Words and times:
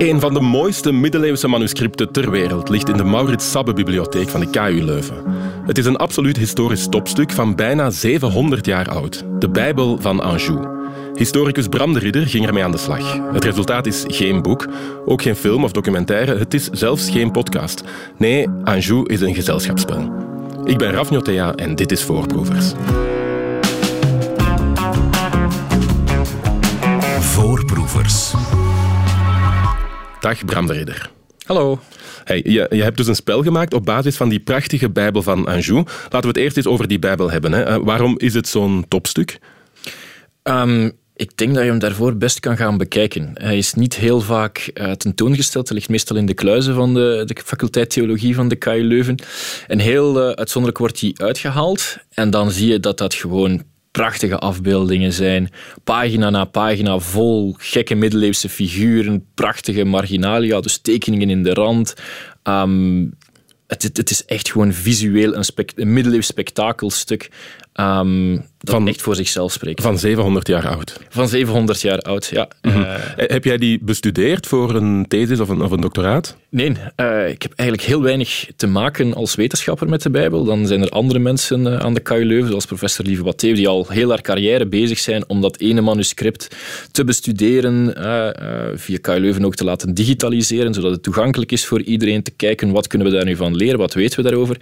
Een 0.00 0.20
van 0.20 0.34
de 0.34 0.40
mooiste 0.40 0.92
middeleeuwse 0.92 1.48
manuscripten 1.48 2.12
ter 2.12 2.30
wereld 2.30 2.68
ligt 2.68 2.88
in 2.88 2.96
de 2.96 3.04
Maurits 3.04 3.50
Sabbe 3.50 3.72
bibliotheek 3.72 4.28
van 4.28 4.40
de 4.40 4.50
KU 4.50 4.82
Leuven. 4.84 5.24
Het 5.66 5.78
is 5.78 5.86
een 5.86 5.96
absoluut 5.96 6.36
historisch 6.36 6.88
topstuk 6.88 7.32
van 7.32 7.54
bijna 7.54 7.90
700 7.90 8.66
jaar 8.66 8.88
oud. 8.88 9.24
De 9.38 9.48
Bijbel 9.48 9.98
van 10.00 10.20
Anjou. 10.20 10.68
Historicus 11.14 11.66
Bram 11.66 11.92
de 11.92 11.98
Ridder 11.98 12.26
ging 12.26 12.46
ermee 12.46 12.64
aan 12.64 12.70
de 12.70 12.78
slag. 12.78 13.32
Het 13.32 13.44
resultaat 13.44 13.86
is 13.86 14.04
geen 14.06 14.42
boek, 14.42 14.68
ook 15.06 15.22
geen 15.22 15.36
film 15.36 15.64
of 15.64 15.72
documentaire, 15.72 16.36
het 16.36 16.54
is 16.54 16.68
zelfs 16.68 17.10
geen 17.10 17.30
podcast. 17.30 17.82
Nee, 18.16 18.46
Anjou 18.64 19.06
is 19.06 19.20
een 19.20 19.34
gezelschapsspel. 19.34 20.12
Ik 20.64 20.78
ben 20.78 20.90
Raf 20.90 21.10
Njotea 21.10 21.54
en 21.54 21.74
dit 21.74 21.92
is 21.92 22.02
Voorproevers. 22.02 22.72
Voorproevers. 27.20 28.34
Dag 30.20 30.44
Bram 30.44 30.66
de 30.66 30.72
Ridder. 30.72 31.10
Hallo. 31.46 31.80
Hey, 32.24 32.40
je, 32.44 32.66
je, 32.70 32.82
hebt 32.82 32.96
dus 32.96 33.06
een 33.06 33.14
spel 33.14 33.42
gemaakt 33.42 33.74
op 33.74 33.84
basis 33.84 34.16
van 34.16 34.28
die 34.28 34.40
prachtige 34.40 34.90
Bijbel 34.90 35.22
van 35.22 35.46
Anjou. 35.46 35.84
Laten 36.02 36.20
we 36.20 36.26
het 36.26 36.36
eerst 36.36 36.56
eens 36.56 36.66
over 36.66 36.88
die 36.88 36.98
Bijbel 36.98 37.30
hebben. 37.30 37.52
Hè. 37.52 37.68
Uh, 37.68 37.84
waarom 37.84 38.18
is 38.18 38.34
het 38.34 38.48
zo'n 38.48 38.84
topstuk? 38.88 39.38
Um, 40.42 40.92
ik 41.16 41.36
denk 41.36 41.54
dat 41.54 41.62
je 41.62 41.70
hem 41.70 41.78
daarvoor 41.78 42.16
best 42.16 42.40
kan 42.40 42.56
gaan 42.56 42.76
bekijken. 42.76 43.30
Hij 43.34 43.58
is 43.58 43.74
niet 43.74 43.96
heel 43.96 44.20
vaak 44.20 44.70
uh, 44.74 44.90
tentoongesteld. 44.90 45.68
Hij 45.68 45.76
ligt 45.76 45.88
meestal 45.88 46.16
in 46.16 46.26
de 46.26 46.34
kluizen 46.34 46.74
van 46.74 46.94
de, 46.94 47.22
de 47.26 47.36
faculteit 47.44 47.90
Theologie 47.90 48.34
van 48.34 48.48
de 48.48 48.56
KU 48.56 48.82
Leuven. 48.82 49.22
En 49.66 49.78
heel 49.78 50.28
uh, 50.28 50.30
uitzonderlijk 50.30 50.78
wordt 50.78 51.00
hij 51.00 51.14
uitgehaald. 51.16 51.98
En 52.14 52.30
dan 52.30 52.50
zie 52.50 52.68
je 52.68 52.80
dat 52.80 52.98
dat 52.98 53.14
gewoon 53.14 53.62
prachtige 53.90 54.38
afbeeldingen 54.38 55.12
zijn. 55.12 55.50
Pagina 55.84 56.30
na 56.30 56.44
pagina 56.44 56.98
vol 56.98 57.54
gekke 57.58 57.94
middeleeuwse 57.94 58.48
figuren, 58.48 59.26
prachtige 59.34 59.84
marginalia, 59.84 60.60
dus 60.60 60.78
tekeningen 60.78 61.30
in 61.30 61.42
de 61.42 61.54
rand. 61.54 61.94
Um, 62.44 63.12
het, 63.66 64.10
is 64.10 64.24
echt 64.24 64.50
gewoon 64.50 64.72
visueel 64.72 65.34
een, 65.34 65.44
een 65.74 65.92
middeleeuws 65.92 66.26
spektakelstuk. 66.26 67.30
Um, 67.74 68.44
dat 68.62 68.74
van, 68.74 68.88
echt 68.88 69.02
voor 69.02 69.14
zichzelf 69.14 69.52
spreekt. 69.52 69.82
Van 69.82 69.98
700 69.98 70.46
jaar 70.46 70.68
oud? 70.68 71.00
Van 71.08 71.28
700 71.28 71.80
jaar 71.80 71.98
oud, 71.98 72.26
ja. 72.26 72.48
Mm 72.62 72.70
-hmm. 72.70 72.82
uh, 72.82 72.94
heb 73.16 73.44
jij 73.44 73.58
die 73.58 73.78
bestudeerd 73.82 74.46
voor 74.46 74.74
een 74.74 75.04
thesis 75.08 75.40
of 75.40 75.48
een, 75.48 75.62
of 75.62 75.70
een 75.70 75.80
doctoraat? 75.80 76.36
Nee, 76.48 76.68
uh, 76.96 77.28
ik 77.28 77.42
heb 77.42 77.52
eigenlijk 77.56 77.88
heel 77.88 78.02
weinig 78.02 78.46
te 78.56 78.66
maken 78.66 79.14
als 79.14 79.34
wetenschapper 79.34 79.88
met 79.88 80.02
de 80.02 80.10
Bijbel. 80.10 80.44
Dan 80.44 80.66
zijn 80.66 80.82
er 80.82 80.88
andere 80.88 81.18
mensen 81.18 81.66
uh, 81.66 81.76
aan 81.76 81.94
de 81.94 82.00
KU 82.00 82.24
Leuven, 82.24 82.48
zoals 82.48 82.66
professor 82.66 83.04
Lieve 83.04 83.22
Batteeu, 83.22 83.54
die 83.54 83.68
al 83.68 83.86
heel 83.88 84.08
haar 84.08 84.20
carrière 84.20 84.66
bezig 84.66 84.98
zijn 84.98 85.28
om 85.28 85.40
dat 85.40 85.58
ene 85.58 85.80
manuscript 85.80 86.56
te 86.92 87.04
bestuderen, 87.04 87.94
via 88.78 88.98
KU 89.00 89.18
Leuven 89.18 89.44
ook 89.44 89.54
te 89.54 89.64
laten 89.64 89.94
digitaliseren, 89.94 90.74
zodat 90.74 90.90
het 90.90 91.02
toegankelijk 91.02 91.52
is 91.52 91.66
voor 91.66 91.82
iedereen 91.82 92.22
te 92.22 92.30
kijken 92.30 92.70
wat 92.70 92.86
kunnen 92.86 93.08
we 93.08 93.14
daar 93.14 93.24
nu 93.24 93.36
van 93.36 93.56
leren, 93.56 93.78
wat 93.78 93.94
weten 93.94 94.22
we 94.22 94.28
daarover. 94.28 94.56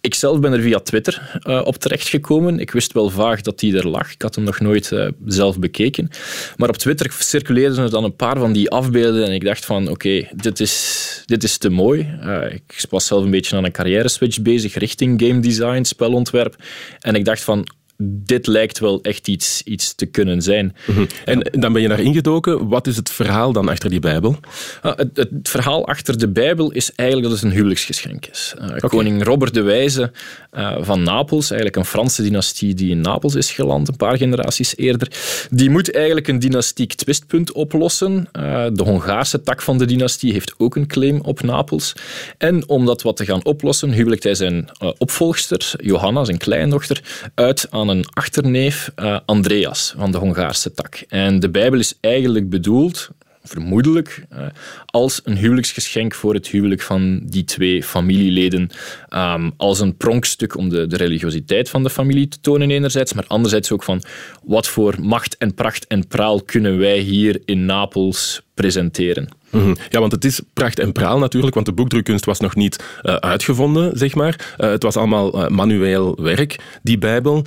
Ik 0.00 0.14
zelf 0.14 0.40
ben 0.40 0.52
er 0.52 0.60
via 0.60 0.78
Twitter 0.78 1.40
op 1.64 1.76
terechtgekomen. 1.76 2.39
Ik 2.48 2.70
wist 2.70 2.92
wel 2.92 3.10
vaak 3.10 3.42
dat 3.42 3.58
die 3.58 3.76
er 3.76 3.88
lag. 3.88 4.12
Ik 4.12 4.22
had 4.22 4.34
hem 4.34 4.44
nog 4.44 4.60
nooit 4.60 4.90
uh, 4.90 5.08
zelf 5.24 5.58
bekeken. 5.58 6.10
Maar 6.56 6.68
op 6.68 6.76
Twitter 6.76 7.14
circuleerden 7.18 7.84
er 7.84 7.90
dan 7.90 8.04
een 8.04 8.16
paar 8.16 8.38
van 8.38 8.52
die 8.52 8.70
afbeelden 8.70 9.24
en 9.24 9.32
ik 9.32 9.44
dacht 9.44 9.64
van 9.64 9.88
oké, 9.88 10.28
dit, 10.34 10.60
is, 10.60 11.22
dit 11.24 11.42
is 11.42 11.58
te 11.58 11.70
mooi. 11.70 12.18
Uh, 12.24 12.52
ik 12.52 12.84
was 12.90 13.06
zelf 13.06 13.24
een 13.24 13.30
beetje 13.30 13.56
aan 13.56 13.64
een 13.64 13.72
carrière 13.72 14.08
switch 14.08 14.42
bezig 14.42 14.74
richting 14.74 15.22
game 15.22 15.40
design, 15.40 15.82
spelontwerp. 15.82 16.56
En 16.98 17.14
ik 17.14 17.24
dacht 17.24 17.42
van 17.42 17.66
dit 18.02 18.46
lijkt 18.46 18.78
wel 18.78 19.02
echt 19.02 19.28
iets, 19.28 19.62
iets 19.62 19.94
te 19.94 20.06
kunnen 20.06 20.42
zijn. 20.42 20.76
Mm 20.86 20.94
-hmm. 20.94 21.06
En 21.24 21.40
dan 21.60 21.72
ben 21.72 21.82
je 21.82 21.88
daar 21.88 22.00
ingedoken. 22.00 22.68
Wat 22.68 22.86
is 22.86 22.96
het 22.96 23.10
verhaal 23.10 23.52
dan 23.52 23.68
achter 23.68 23.90
die 23.90 24.00
Bijbel? 24.00 24.36
Uh, 24.82 24.92
het, 24.96 25.16
het, 25.16 25.28
verhaal 25.42 25.86
achter 25.86 26.18
de 26.18 26.28
Bijbel 26.28 26.70
is 26.70 26.92
eigenlijk 26.94 27.28
dat 27.28 27.38
het 27.38 27.48
een 27.48 27.56
huwelijksgeschenk 27.56 28.26
is. 28.26 28.54
Uh, 28.58 28.64
okay. 28.64 28.78
Koning 28.78 29.24
Robert 29.24 29.54
de 29.54 29.62
Wijze 29.62 30.12
uh, 30.52 30.76
van 30.80 31.02
Napels, 31.02 31.50
eigenlijk 31.50 31.76
een 31.76 31.84
Franse 31.84 32.22
dynastie 32.22 32.74
die 32.74 32.90
in 32.90 33.00
Napels 33.00 33.34
is 33.34 33.50
geland, 33.50 33.88
een 33.88 33.96
paar 33.96 34.16
generaties 34.16 34.76
eerder, 34.76 35.12
die 35.50 35.70
moet 35.70 35.94
eigenlijk 35.94 36.28
een 36.28 36.38
dynastiek 36.38 36.94
twistpunt 36.94 37.52
oplossen. 37.52 38.28
de 38.72 38.82
Hongaarse 38.84 39.42
tak 39.42 39.62
van 39.62 39.78
de 39.78 39.84
dynastie 39.84 40.32
heeft 40.32 40.54
ook 40.58 40.76
een 40.76 40.86
claim 40.86 41.20
op 41.20 41.42
Napels. 41.42 41.92
En 42.38 42.68
om 42.68 42.86
dat 42.86 43.02
wat 43.02 43.16
te 43.16 43.24
gaan 43.24 43.44
oplossen, 43.44 43.92
huwelijkt 43.92 44.24
hij 44.24 44.34
zijn 44.34 44.68
opvolgster, 44.98 45.72
Johanna, 45.76 46.24
zijn 46.24 46.38
kleindochter, 46.38 47.02
uit 47.34 47.66
aan 47.70 47.89
een 47.90 48.04
achterneef, 48.10 48.92
uh, 48.96 49.18
Andreas, 49.24 49.94
van 49.96 50.12
de 50.12 50.18
Hongaarse 50.18 50.72
tak. 50.72 51.04
En 51.08 51.40
de 51.40 51.48
Bijbel 51.50 51.78
is 51.78 51.94
eigenlijk 52.00 52.50
bedoeld, 52.50 53.10
vermoedelijk, 53.42 54.24
uh, 54.32 54.46
als 54.86 55.20
een 55.24 55.36
huwelijksgeschenk 55.36 56.14
voor 56.14 56.34
het 56.34 56.48
huwelijk 56.48 56.80
van 56.80 57.20
die 57.24 57.44
twee 57.44 57.82
familieleden. 57.82 58.70
Um, 59.14 59.52
als 59.56 59.80
een 59.80 59.96
pronkstuk 59.96 60.56
om 60.56 60.68
de, 60.68 60.86
de 60.86 60.96
religiositeit 60.96 61.68
van 61.68 61.82
de 61.82 61.90
familie 61.90 62.28
te 62.28 62.40
tonen 62.40 62.70
enerzijds, 62.70 63.12
maar 63.12 63.26
anderzijds 63.26 63.72
ook 63.72 63.82
van 63.82 64.02
wat 64.42 64.68
voor 64.68 64.94
macht 65.00 65.36
en 65.36 65.54
pracht 65.54 65.86
en 65.86 66.06
praal 66.06 66.42
kunnen 66.42 66.78
wij 66.78 66.98
hier 66.98 67.40
in 67.44 67.64
Napels 67.64 68.42
presenteren. 68.60 69.28
Mm 69.50 69.62
-hmm. 69.62 69.76
Ja, 69.88 70.00
want 70.00 70.12
het 70.12 70.24
is 70.24 70.40
pracht 70.52 70.78
en 70.78 70.92
praal 70.92 71.18
natuurlijk, 71.18 71.54
want 71.54 71.66
de 71.66 71.72
boekdrukkunst 71.72 72.24
was 72.24 72.40
nog 72.40 72.54
niet 72.54 72.84
uh, 73.02 73.14
uitgevonden, 73.14 73.98
zeg 73.98 74.14
maar. 74.14 74.54
Uh, 74.58 74.70
het 74.70 74.82
was 74.82 74.96
allemaal 74.96 75.42
uh, 75.42 75.48
manueel 75.48 76.18
werk, 76.20 76.56
die 76.82 76.98
Bijbel. 76.98 77.44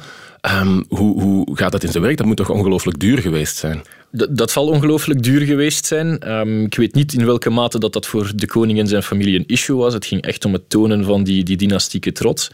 Um, 0.62 0.86
hoe, 0.90 1.22
hoe 1.22 1.58
gaat 1.58 1.72
dat 1.72 1.84
in 1.84 1.92
zijn 1.92 2.04
werk? 2.04 2.18
Dat 2.18 2.26
moet 2.26 2.38
toch 2.38 2.50
ongelooflijk 2.50 3.00
duur 3.00 3.18
geweest 3.18 3.56
zijn? 3.56 3.82
D 4.18 4.28
dat 4.30 4.52
zal 4.52 4.68
ongelooflijk 4.68 5.24
duur 5.24 5.42
geweest 5.42 5.86
zijn. 5.86 6.32
Um, 6.32 6.66
ik 6.66 6.76
weet 6.76 6.94
niet 6.94 7.14
in 7.14 7.26
welke 7.26 7.50
mate 7.50 7.80
dat, 7.80 7.94
dat 7.94 8.06
voor 8.06 8.32
de 8.36 8.46
koning 8.46 8.80
en 8.80 8.88
zijn 8.88 9.04
familie 9.04 9.40
een 9.40 9.48
issue 9.48 9.76
was. 9.76 9.94
Het 9.94 10.06
ging 10.06 10.22
echt 10.22 10.46
om 10.46 10.54
het 10.54 10.70
tonen 10.70 11.04
van 11.04 11.24
die, 11.24 11.44
die 11.44 11.58
dynastieke 11.58 12.12
trots. 12.12 12.52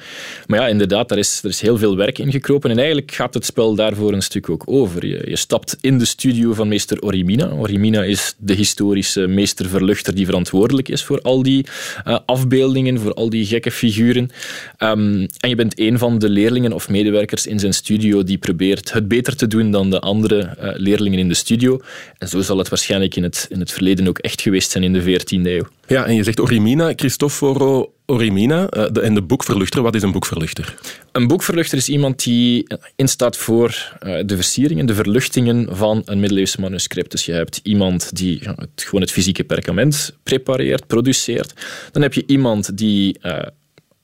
Maar 0.47 0.59
ja, 0.59 0.67
inderdaad, 0.67 1.09
daar 1.09 1.17
is, 1.17 1.39
er 1.43 1.49
is 1.49 1.61
heel 1.61 1.77
veel 1.77 1.95
werk 1.95 2.17
in 2.17 2.31
gekropen. 2.31 2.69
En 2.69 2.77
eigenlijk 2.77 3.11
gaat 3.11 3.33
het 3.33 3.45
spel 3.45 3.75
daarvoor 3.75 4.13
een 4.13 4.21
stuk 4.21 4.49
ook 4.49 4.63
over. 4.65 5.05
Je, 5.05 5.29
je 5.29 5.35
stapt 5.35 5.77
in 5.81 5.97
de 5.97 6.05
studio 6.05 6.53
van 6.53 6.67
meester 6.67 7.01
Orimina. 7.01 7.51
Orimina 7.51 8.03
is 8.03 8.35
de 8.49 8.55
historische 8.55 9.27
meesterverluchter 9.27 10.15
die 10.15 10.25
verantwoordelijk 10.25 10.89
is 10.89 11.03
voor 11.03 11.21
al 11.21 11.43
die 11.43 11.65
uh, 12.07 12.17
afbeeldingen, 12.25 12.99
voor 12.99 13.13
al 13.13 13.29
die 13.29 13.45
gekke 13.45 13.71
figuren. 13.71 14.29
Um, 14.77 15.27
en 15.39 15.49
je 15.49 15.55
bent 15.55 15.79
een 15.79 15.97
van 15.97 16.19
de 16.19 16.29
leerlingen 16.29 16.73
of 16.73 16.89
medewerkers 16.89 17.47
in 17.47 17.59
zijn 17.59 17.73
studio 17.73 18.23
die 18.23 18.37
probeert 18.37 18.93
het 18.93 19.07
beter 19.07 19.35
te 19.35 19.47
doen 19.47 19.71
dan 19.71 19.89
de 19.89 19.99
andere 19.99 20.39
uh, 20.39 20.69
leerlingen 20.75 21.19
in 21.19 21.27
de 21.27 21.33
studio. 21.33 21.81
En 22.17 22.27
zo 22.27 22.41
zal 22.41 22.57
het 22.57 22.69
waarschijnlijk 22.69 23.15
in 23.15 23.23
het, 23.23 23.47
in 23.49 23.59
het 23.59 23.71
verleden 23.71 24.07
ook 24.07 24.17
echt 24.17 24.41
geweest 24.41 24.71
zijn 24.71 24.83
in 24.83 24.93
de 24.93 25.01
14e 25.01 25.45
eeuw. 25.45 25.67
Ja, 25.87 26.05
en 26.05 26.15
je 26.15 26.23
zegt 26.23 26.39
Orimina, 26.39 26.95
Cristoforo 26.95 27.93
Orimina. 28.09 28.67
Uh, 28.77 28.85
de, 28.91 29.01
en 29.01 29.13
de 29.13 29.21
boekverluchter, 29.21 29.81
wat 29.81 29.95
is 29.95 30.01
een 30.01 30.11
boekverluchter? 30.11 30.79
Een 31.11 31.27
boekverluchter 31.27 31.77
is 31.77 31.89
iemand 31.89 32.23
die 32.23 32.67
instaat 32.95 33.37
voor 33.37 33.97
uh, 34.03 34.19
de 34.25 34.35
versieringen, 34.35 34.85
de 34.85 34.93
verluchtingen 34.93 35.75
van 35.75 36.01
een 36.05 36.19
middeleeuwse 36.19 36.61
manuscript. 36.61 37.11
Dus 37.11 37.25
je 37.25 37.31
hebt 37.31 37.59
iemand 37.63 38.15
die 38.15 38.39
gewoon 38.75 39.01
het 39.01 39.11
fysieke 39.11 39.43
perkament 39.43 40.17
prepareert, 40.23 40.87
produceert. 40.87 41.53
Dan 41.91 42.01
heb 42.01 42.13
je 42.13 42.23
iemand 42.25 42.77
die 42.77 43.19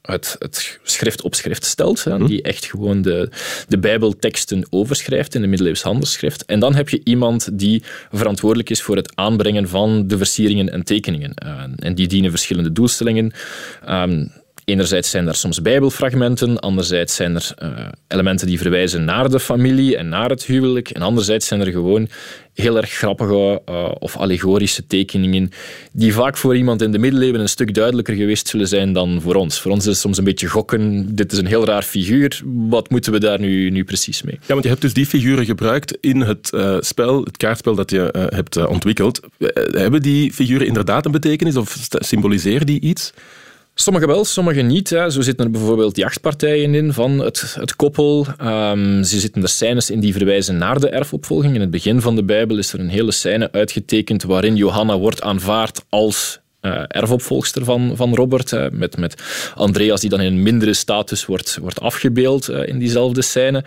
het, 0.06 0.36
het 0.40 0.80
schrift 0.84 1.22
op 1.22 1.36
schrift 1.36 1.66
stelt, 1.66 2.04
hè, 2.04 2.26
die 2.26 2.42
echt 2.42 2.66
gewoon 2.66 3.02
de, 3.02 3.30
de 3.68 3.78
Bijbelteksten 3.78 4.68
overschrijft 4.70 5.36
in 5.36 5.42
de 5.42 5.48
middeleeuws 5.48 5.82
handelsschrift. 5.82 6.46
En 6.46 6.60
dan 6.60 6.76
heb 6.76 6.90
je 6.90 7.02
iemand 7.04 7.60
die 7.60 7.84
verantwoordelijk 8.12 8.70
is 8.70 8.82
voor 8.82 8.96
het 8.96 9.12
aanbrengen 9.16 9.68
van 9.68 10.08
de 10.08 10.18
versieringen 10.18 10.70
en 10.70 10.84
tekeningen. 10.84 11.34
Uh, 11.46 11.64
en 11.80 11.96
die 11.96 12.08
dienen 12.08 12.30
verschillende 12.30 12.72
doelstellingen. 12.72 13.34
Um, 13.90 14.32
Enerzijds 14.66 15.10
zijn 15.10 15.28
er 15.28 15.36
soms 15.36 15.62
bijbelfragmenten, 15.62 16.60
anderzijds 16.60 17.16
zijn 17.16 17.36
er 17.36 17.54
uh, 17.64 17.70
elementen 18.08 18.48
die 18.48 18.58
verwijzen 18.58 19.06
naar 19.06 19.30
de 19.30 19.40
familie 19.40 19.98
en 19.98 20.10
naar 20.10 20.30
het 20.30 20.46
huwelijk, 20.46 20.90
en 20.90 21.02
anderzijds 21.02 21.48
zijn 21.48 21.62
er 21.62 21.72
gewoon 21.72 22.08
heel 22.54 22.78
erg 22.78 22.90
grappige 22.90 23.62
uh, 23.70 23.92
of 24.00 24.18
allegorische 24.18 24.88
tekeningen 24.88 25.50
die 25.92 26.14
vaak 26.14 26.38
voor 26.38 26.56
iemand 26.56 26.82
in 26.82 26.92
de 26.92 26.98
middeleeuwen 26.98 27.40
een 27.40 27.50
stuk 27.50 27.74
duidelijker 27.74 28.16
geweest 28.16 28.48
zullen 28.48 28.68
zijn 28.68 28.94
dan 28.94 29.22
voor 29.22 29.36
ons. 29.36 29.60
Voor 29.60 29.72
ons 29.72 29.86
is 29.86 29.92
het 29.92 29.98
soms 29.98 30.18
een 30.18 30.24
beetje 30.24 30.48
gokken, 30.48 31.16
dit 31.16 31.32
is 31.32 31.38
een 31.38 31.46
heel 31.46 31.66
raar 31.66 31.84
figuur, 31.84 32.42
wat 32.46 32.90
moeten 32.90 33.12
we 33.12 33.20
daar 33.20 33.40
nu, 33.40 33.70
nu 33.70 33.84
precies 33.84 34.22
mee? 34.22 34.38
Ja, 34.42 34.54
want 34.54 34.64
je 34.64 34.70
hebt 34.70 34.82
dus 34.82 34.94
die 34.94 35.06
figuren 35.06 35.46
gebruikt 35.46 35.98
in 36.02 36.22
het 36.22 36.52
uh, 36.54 36.78
spel, 36.80 37.24
het 37.24 37.38
kaartspel 37.38 37.76
dat 37.76 37.92
je 37.92 38.30
hebt 38.30 38.68
ontwikkeld. 38.68 39.20
hebben 39.72 40.02
die 40.02 40.34
figuren 40.34 40.68
inderdaad 40.68 41.06
een 41.06 41.12
betekenis 41.12 41.56
of 41.56 41.78
symboliseren 41.90 42.66
die 42.66 42.80
iets? 42.80 43.14
Sommige 43.78 44.08
wel, 44.08 44.26
sommige 44.26 44.62
niet. 44.62 44.90
Hè. 44.90 45.10
Zo 45.10 45.22
zitten 45.22 45.46
er 45.46 45.52
bijvoorbeeld 45.52 45.98
jachtpartijen 45.98 46.76
in 46.76 46.94
van 46.94 47.20
het, 47.20 47.56
het 47.60 47.76
koppel. 47.76 48.28
Um, 48.42 49.04
ze 49.04 49.20
zitten 49.20 49.42
er 49.42 49.50
scènes 49.50 49.90
in 49.90 50.00
die 50.00 50.14
verwijzen 50.14 50.58
naar 50.58 50.80
de 50.80 50.90
erfopvolging. 50.90 51.56
In 51.56 51.62
het 51.62 51.70
begin 51.70 52.02
van 52.02 52.16
de 52.16 52.24
Bijbel 52.24 52.58
is 52.58 52.74
er 52.74 52.80
een 52.80 52.90
hele 52.90 53.12
scène 53.12 53.52
uitgetekend 53.52 54.24
waarin 54.24 54.56
Johanna 54.56 54.98
wordt 54.98 55.22
aanvaard 55.22 55.86
als 55.90 56.40
uh, 56.66 56.84
erfopvolgster 56.88 57.64
van, 57.64 57.92
van 57.96 58.16
Robert. 58.16 58.72
met, 58.72 58.98
met 58.98 59.24
Andreas, 59.56 60.02
die 60.02 60.10
dan 60.10 60.22
in 60.22 60.34
een 60.34 60.44
mindere 60.44 60.74
status 60.74 61.26
wordt, 61.26 61.58
wordt 61.62 61.82
afgebeeld 61.82 62.50
in 62.50 62.80
diezelfde 62.80 63.22
scène. 63.22 63.64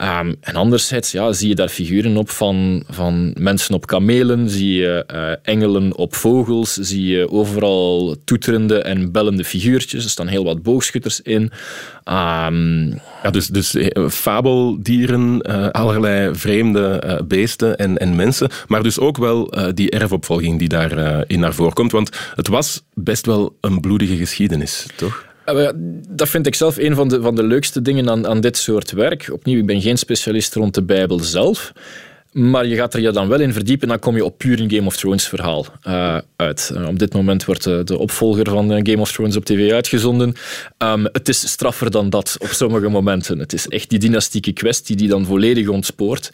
Um, 0.00 0.36
en 0.40 0.54
anderzijds 0.54 1.12
ja, 1.12 1.32
zie 1.32 1.48
je 1.48 1.54
daar 1.54 1.68
figuren 1.68 2.16
op 2.16 2.30
van, 2.30 2.84
van 2.88 3.34
mensen 3.38 3.74
op 3.74 3.86
kamelen, 3.86 4.50
zie 4.50 4.74
je 4.74 5.04
engelen 5.42 5.96
op 5.96 6.14
vogels, 6.14 6.72
zie 6.72 7.06
je 7.06 7.30
overal 7.30 8.16
toeterende 8.24 8.82
en 8.82 9.12
bellende 9.12 9.44
figuurtjes. 9.44 10.04
Er 10.04 10.10
staan 10.10 10.26
heel 10.26 10.44
wat 10.44 10.62
boogschutters 10.62 11.20
in. 11.20 11.50
Um, 12.04 13.00
ja, 13.22 13.30
dus, 13.30 13.46
dus 13.46 13.76
fabeldieren, 14.08 15.42
allerlei 15.72 16.34
vreemde 16.34 17.20
beesten 17.28 17.76
en, 17.76 17.98
en 17.98 18.16
mensen, 18.16 18.50
maar 18.66 18.82
dus 18.82 18.98
ook 18.98 19.16
wel 19.16 19.54
die 19.74 19.90
erfopvolging 19.90 20.58
die 20.58 20.68
daarin 20.68 21.24
in 21.26 21.40
naar 21.40 21.54
voren 21.54 21.72
komt. 21.72 21.92
Want 21.92 22.10
het 22.34 22.48
was 22.48 22.82
best 22.94 23.26
wel 23.26 23.56
een 23.60 23.80
bloedige 23.80 24.16
geschiedenis, 24.16 24.86
toch? 24.96 25.24
Dat 26.08 26.28
vind 26.28 26.46
ik 26.46 26.54
zelf 26.54 26.76
een 26.76 26.94
van 26.94 27.08
de, 27.08 27.22
van 27.22 27.34
de 27.34 27.42
leukste 27.42 27.82
dingen 27.82 28.10
aan, 28.10 28.26
aan 28.26 28.40
dit 28.40 28.56
soort 28.56 28.90
werk. 28.90 29.28
Opnieuw, 29.32 29.58
ik 29.58 29.66
ben 29.66 29.80
geen 29.80 29.98
specialist 29.98 30.54
rond 30.54 30.74
de 30.74 30.82
Bijbel 30.82 31.20
zelf. 31.20 31.72
Maar 32.32 32.66
je 32.66 32.76
gaat 32.76 32.94
er 32.94 33.00
je 33.00 33.10
dan 33.10 33.28
wel 33.28 33.40
in 33.40 33.52
verdiepen, 33.52 33.88
dan 33.88 33.98
kom 33.98 34.16
je 34.16 34.24
op 34.24 34.38
puur 34.38 34.60
een 34.60 34.70
Game 34.70 34.86
of 34.86 34.96
Thrones 34.96 35.28
verhaal 35.28 35.66
uh, 35.86 36.18
uit. 36.36 36.72
Uh, 36.74 36.88
op 36.88 36.98
dit 36.98 37.14
moment 37.14 37.44
wordt 37.44 37.64
de, 37.64 37.84
de 37.84 37.98
opvolger 37.98 38.48
van 38.50 38.70
Game 38.86 39.00
of 39.00 39.12
Thrones 39.12 39.36
op 39.36 39.44
tv 39.44 39.72
uitgezonden. 39.72 40.34
Um, 40.78 41.04
het 41.12 41.28
is 41.28 41.48
straffer 41.48 41.90
dan 41.90 42.10
dat 42.10 42.36
op 42.38 42.48
sommige 42.48 42.88
momenten. 42.88 43.38
Het 43.38 43.52
is 43.52 43.68
echt 43.68 43.90
die 43.90 43.98
dynastieke 43.98 44.52
kwestie 44.52 44.96
die 44.96 45.08
dan 45.08 45.24
volledig 45.24 45.68
ontspoort. 45.68 46.30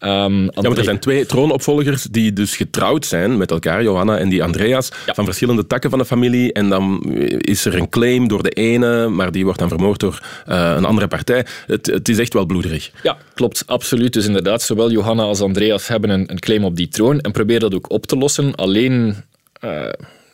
Um, 0.00 0.42
ja, 0.42 0.50
want 0.52 0.78
er 0.78 0.84
zijn 0.84 0.98
twee 0.98 1.26
troonopvolgers 1.26 2.02
die 2.02 2.32
dus 2.32 2.56
getrouwd 2.56 3.06
zijn 3.06 3.36
met 3.36 3.50
elkaar, 3.50 3.82
Johanna 3.82 4.18
en 4.18 4.28
die 4.28 4.42
Andreas, 4.42 4.90
ja. 5.06 5.14
van 5.14 5.24
verschillende 5.24 5.66
takken 5.66 5.90
van 5.90 5.98
de 5.98 6.04
familie. 6.04 6.52
En 6.52 6.68
dan 6.68 7.12
is 7.38 7.64
er 7.64 7.74
een 7.74 7.88
claim 7.88 8.28
door 8.28 8.42
de 8.42 8.50
ene, 8.50 9.08
maar 9.08 9.32
die 9.32 9.44
wordt 9.44 9.58
dan 9.58 9.68
vermoord 9.68 10.00
door 10.00 10.22
een 10.44 10.84
andere 10.84 11.08
partij. 11.08 11.46
Het, 11.66 11.86
het 11.86 12.08
is 12.08 12.18
echt 12.18 12.32
wel 12.32 12.46
bloederig. 12.46 12.90
Ja, 13.02 13.18
klopt, 13.40 13.62
absoluut. 13.66 14.12
Dus 14.12 14.26
inderdaad, 14.26 14.62
zowel 14.62 14.90
Johanna 14.90 15.22
als 15.22 15.40
Andreas 15.40 15.88
hebben 15.88 16.10
een, 16.10 16.38
claim 16.38 16.64
op 16.64 16.76
die 16.76 16.88
troon 16.88 17.20
en 17.20 17.32
proberen 17.32 17.60
dat 17.60 17.74
ook 17.74 17.90
op 17.90 18.06
te 18.06 18.16
lossen. 18.16 18.54
Alleen, 18.54 19.16
uh, 19.64 19.86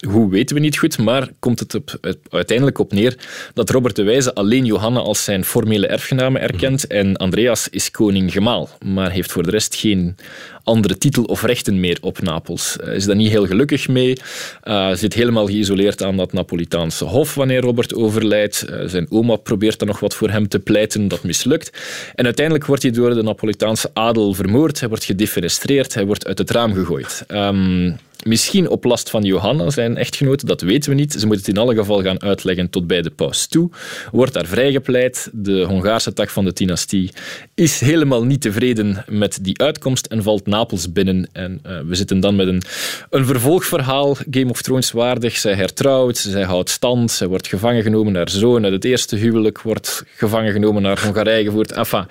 hoe 0.08 0.30
weten 0.30 0.56
we 0.56 0.62
niet 0.62 0.78
goed, 0.78 0.98
maar 0.98 1.28
komt 1.38 1.58
het 1.58 1.74
op, 1.74 2.16
uiteindelijk 2.30 2.78
op 2.78 2.92
neer 2.92 3.16
dat 3.54 3.70
Robert 3.70 3.96
de 3.96 4.02
Wijze 4.02 4.34
alleen 4.34 4.64
Johanna 4.64 5.00
als 5.00 5.24
zijn 5.24 5.44
formele 5.44 5.86
erfgename 5.86 6.38
erkent 6.38 6.86
en 6.86 7.16
Andreas 7.16 7.68
is 7.68 7.90
koning 7.90 8.32
gemaal, 8.32 8.68
maar 8.84 9.10
heeft 9.10 9.32
voor 9.32 9.42
de 9.42 9.50
rest 9.50 9.74
geen 9.74 10.16
andere 10.62 10.98
titel 10.98 11.24
of 11.24 11.42
rechten 11.42 11.80
meer 11.80 11.98
op 12.00 12.20
Napels. 12.20 12.76
Hij 12.82 12.94
is 12.94 13.04
daar 13.04 13.16
niet 13.16 13.30
heel 13.30 13.46
gelukkig 13.46 13.88
mee. 13.88 14.16
Uh, 14.64 14.92
zit 14.92 15.14
helemaal 15.14 15.46
geïsoleerd 15.46 16.02
aan 16.02 16.16
dat 16.16 16.32
Napolitaanse 16.32 17.04
hof 17.04 17.34
wanneer 17.34 17.60
Robert 17.60 17.94
overlijdt. 17.94 18.66
Uh, 18.70 18.80
zijn 18.86 19.06
oma 19.10 19.36
probeert 19.36 19.78
dan 19.78 19.88
nog 19.88 20.00
wat 20.00 20.14
voor 20.14 20.30
hem 20.30 20.48
te 20.48 20.58
pleiten, 20.58 21.08
dat 21.08 21.22
mislukt. 21.22 21.70
En 22.14 22.24
uiteindelijk 22.24 22.66
wordt 22.66 22.82
hij 22.82 22.92
door 22.92 23.14
de 23.14 23.22
Napolitaanse 23.22 23.90
adel 23.92 24.34
vermoord. 24.34 24.80
Hij 24.80 24.88
wordt 24.88 25.04
gedefenestreerd, 25.04 25.94
hij 25.94 26.06
wordt 26.06 26.26
uit 26.26 26.38
het 26.38 26.50
raam 26.50 26.74
gegooid. 26.74 27.24
Um, 27.28 27.96
Misschien 28.26 28.68
op 28.68 28.84
last 28.84 29.10
van 29.10 29.22
Johanna, 29.22 29.70
zijn 29.70 29.96
echtgenote, 29.96 30.46
dat 30.46 30.60
weten 30.60 30.90
we 30.90 30.96
niet. 30.96 31.12
Ze 31.12 31.26
moet 31.26 31.36
het 31.36 31.48
in 31.48 31.58
alle 31.58 31.74
geval 31.74 32.02
gaan 32.02 32.22
uitleggen 32.22 32.70
tot 32.70 32.86
bij 32.86 33.02
de 33.02 33.10
paus 33.10 33.46
toe. 33.46 33.70
Wordt 34.12 34.32
daar 34.32 34.46
vrijgepleit. 34.46 35.30
De 35.32 35.62
Hongaarse 35.62 36.12
tak 36.12 36.30
van 36.30 36.44
de 36.44 36.52
dynastie 36.52 37.10
is 37.54 37.80
helemaal 37.80 38.24
niet 38.24 38.40
tevreden 38.40 39.04
met 39.08 39.38
die 39.42 39.58
uitkomst 39.58 40.06
en 40.06 40.22
valt 40.22 40.46
Napels 40.46 40.92
binnen. 40.92 41.28
En 41.32 41.60
uh, 41.66 41.78
we 41.86 41.94
zitten 41.94 42.20
dan 42.20 42.36
met 42.36 42.46
een, 42.46 42.62
een 43.10 43.26
vervolgverhaal, 43.26 44.16
Game 44.30 44.50
of 44.50 44.62
Thrones 44.62 44.92
waardig. 44.92 45.36
Zij 45.36 45.54
hertrouwt, 45.54 46.16
zij 46.16 46.42
houdt 46.42 46.70
stand, 46.70 47.10
zij 47.10 47.26
wordt 47.26 47.46
gevangen 47.46 47.82
genomen. 47.82 48.14
Haar 48.14 48.30
zoon 48.30 48.64
uit 48.64 48.72
het 48.72 48.84
eerste 48.84 49.16
huwelijk 49.16 49.62
wordt 49.62 50.04
gevangen 50.16 50.52
genomen, 50.52 50.82
naar 50.82 51.02
Hongarije 51.04 51.44
gevoerd. 51.44 51.72
Enfin, 51.72 52.04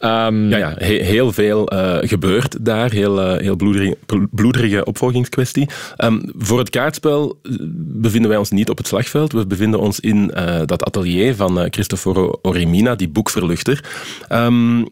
um... 0.00 0.48
ja, 0.50 0.56
ja, 0.56 0.74
heel 0.78 1.32
veel 1.32 1.72
uh, 1.72 1.98
gebeurt 2.00 2.64
daar. 2.64 2.90
Heel, 2.90 3.18
uh, 3.18 3.40
heel 3.40 3.56
bloederige, 3.56 3.96
bloederige 4.30 4.84
opvolgingskwestie. 4.84 5.57
Ehm, 5.96 6.20
voor 6.36 6.58
het 6.58 6.70
kaartspel 6.70 7.38
eh, 7.42 7.52
bevinden 7.76 8.30
wij 8.30 8.38
ons 8.38 8.50
niet 8.50 8.70
op 8.70 8.78
het 8.78 8.86
slagveld. 8.86 9.32
We 9.32 9.46
bevinden 9.46 9.80
ons 9.80 10.00
in 10.00 10.30
uh, 10.34 10.60
dat 10.64 10.84
atelier 10.84 11.34
van 11.34 11.62
uh, 11.62 11.68
Cristoforo 11.68 12.38
Oremina, 12.42 12.94
die 12.94 13.08
boekverluchter. 13.08 13.84
Um, 14.32 14.88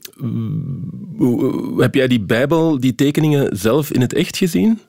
heb 1.77 1.95
jij 1.95 2.09
die 2.09 2.21
Bijbel, 2.21 2.81
die 2.81 2.95
tekeningen 2.95 3.57
zelf 3.57 3.93
in 3.93 4.01
het 4.01 4.13
echt 4.13 4.37
gezien? 4.37 4.81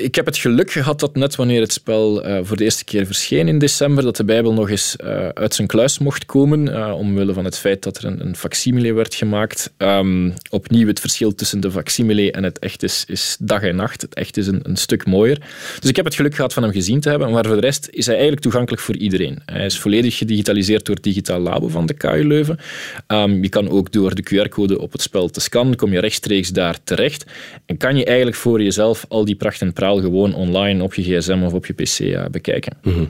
Ik 0.00 0.14
heb 0.14 0.26
het 0.26 0.36
geluk 0.36 0.70
gehad 0.70 1.00
dat 1.00 1.16
net 1.16 1.36
wanneer 1.36 1.60
het 1.60 1.72
spel 1.72 2.26
uh, 2.26 2.38
voor 2.42 2.56
de 2.56 2.64
eerste 2.64 2.84
keer 2.84 3.06
verscheen 3.06 3.48
in 3.48 3.58
december, 3.58 4.04
dat 4.04 4.16
de 4.16 4.24
Bijbel 4.24 4.52
nog 4.52 4.70
eens 4.70 4.96
uh, 5.04 5.28
uit 5.28 5.54
zijn 5.54 5.68
kluis 5.68 5.98
mocht 5.98 6.26
komen, 6.26 6.66
uh, 6.66 6.94
omwille 6.98 7.32
van 7.32 7.44
het 7.44 7.58
feit 7.58 7.82
dat 7.82 7.96
er 7.96 8.04
een, 8.04 8.20
een 8.20 8.36
facsimile 8.36 8.92
werd 8.92 9.14
gemaakt. 9.14 9.72
Um, 9.78 10.34
opnieuw, 10.50 10.86
het 10.86 11.00
verschil 11.00 11.34
tussen 11.34 11.60
de 11.60 11.70
facsimile 11.70 12.32
en 12.32 12.44
het 12.44 12.58
echt 12.58 12.82
is, 12.82 13.04
is 13.08 13.36
dag 13.40 13.62
en 13.62 13.76
nacht. 13.76 14.02
Het 14.02 14.14
echt 14.14 14.36
is 14.36 14.46
een, 14.46 14.60
een, 14.62 14.76
stuk 14.76 15.06
mooier. 15.06 15.38
Dus 15.80 15.90
ik 15.90 15.96
heb 15.96 16.04
het 16.04 16.14
geluk 16.14 16.34
gehad 16.34 16.52
van 16.52 16.62
hem 16.62 16.72
gezien 16.72 17.00
te 17.00 17.08
hebben, 17.08 17.30
maar 17.30 17.46
voor 17.46 17.54
de 17.54 17.60
rest 17.60 17.88
is 17.90 18.04
hij 18.04 18.14
eigenlijk 18.14 18.42
toegankelijk 18.42 18.82
voor 18.82 18.96
iedereen. 18.96 19.38
Hij 19.44 19.64
is 19.64 19.78
volledig 19.78 20.16
gedigitaliseerd 20.16 20.84
door 20.84 20.94
het 20.94 21.04
digitaal 21.04 21.40
labo 21.40 21.68
van 21.68 21.86
de 21.86 21.94
KU 21.94 22.26
Leuven. 22.26 22.58
Um, 23.06 23.42
je 23.42 23.48
kan 23.48 23.68
ook 23.68 23.92
door 23.92 24.14
de 24.14 24.22
QR-code 24.22 24.80
op 24.80 24.92
het 24.92 25.02
spel 25.02 25.28
te 25.28 25.40
scannen, 25.40 25.76
kom 25.76 25.92
je 25.92 26.00
rechtstreeks 26.00 26.48
daar 26.48 26.78
terecht 26.84 27.24
en 27.66 27.76
kan 27.76 27.96
je 27.96 28.04
eigenlijk 28.04 28.36
voor 28.36 28.62
jezelf 28.62 29.04
al 29.08 29.24
die 29.24 29.36
pracht 29.36 29.60
en 29.60 29.72
gewoon 29.96 30.34
online 30.34 30.82
op 30.82 30.94
je 30.94 31.02
gsm 31.02 31.42
of 31.42 31.52
op 31.52 31.66
je 31.66 31.72
pc 31.72 32.30
bekijken. 32.30 32.76
Mhm. 32.82 33.04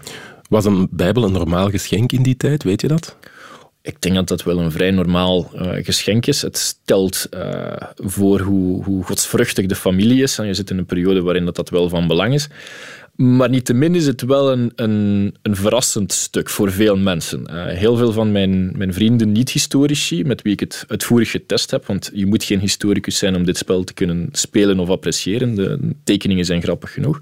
Was 0.49 0.65
een 0.65 0.89
bijbel 0.91 1.25
een 1.25 1.33
normaal 1.33 1.71
geschenk 1.71 2.13
in 2.13 2.23
die 2.23 2.37
tijd, 2.37 2.63
weet 2.63 2.81
je 2.81 2.89
dat? 2.89 3.17
Ik 3.83 4.01
denk 4.01 4.15
dat 4.15 4.29
dat 4.29 4.43
wel 4.43 4.59
een 4.59 4.71
vrij 4.71 4.91
normaal 4.91 5.51
uh, 5.55 5.71
geschenk 5.85 6.27
is. 6.27 6.43
Het 6.43 6.59
stelt 6.59 7.27
uh, 7.35 7.73
voor 7.95 8.41
hoe, 8.41 8.85
hoe 8.85 9.05
godsvruchtig 9.05 9.67
de 9.67 9.75
familie 9.75 10.23
is. 10.23 10.39
En 10.39 10.47
je 10.47 10.55
zit 10.55 10.71
in 10.71 10.79
een 10.79 10.87
periode 10.87 11.23
waarin 11.23 11.45
dat, 11.45 11.57
dat 11.57 11.71
wel 11.71 11.89
van 11.89 12.07
belang 12.07 12.35
is. 12.35 12.49
Maar 13.19 13.51
niettemin 13.51 13.95
is 13.95 14.07
het 14.07 14.23
wel 14.23 14.53
een, 14.53 14.73
een, 14.75 15.35
een 15.43 15.57
verrassend 15.57 16.13
stuk 16.13 16.51
voor 16.51 16.73
veel 16.73 16.97
mensen. 16.97 17.47
Uh, 17.51 17.67
heel 17.67 17.97
veel 17.97 18.13
van 18.13 18.33
mijn, 18.33 18.73
mijn 18.77 18.93
vrienden, 18.93 19.33
niet-historici, 19.33 20.25
met 20.25 20.43
wie 20.43 20.53
ik 20.53 20.61
het 20.61 20.85
uitvoerig 20.89 21.31
getest 21.31 21.71
heb, 21.71 21.87
want 21.87 22.11
je 22.15 22.27
moet 22.27 22.45
geen 22.45 22.61
historicus 22.61 23.19
zijn 23.19 23.37
om 23.37 23.45
dit 23.45 23.57
spel 23.57 23.85
te 23.85 23.95
kunnen 23.95 24.29
spelen 24.33 24.79
of 24.79 24.89
appreciëren. 24.89 25.55
De 25.55 25.79
tekeningen 26.05 26.45
zijn 26.45 26.63
grappig 26.63 26.93
genoeg. 26.93 27.21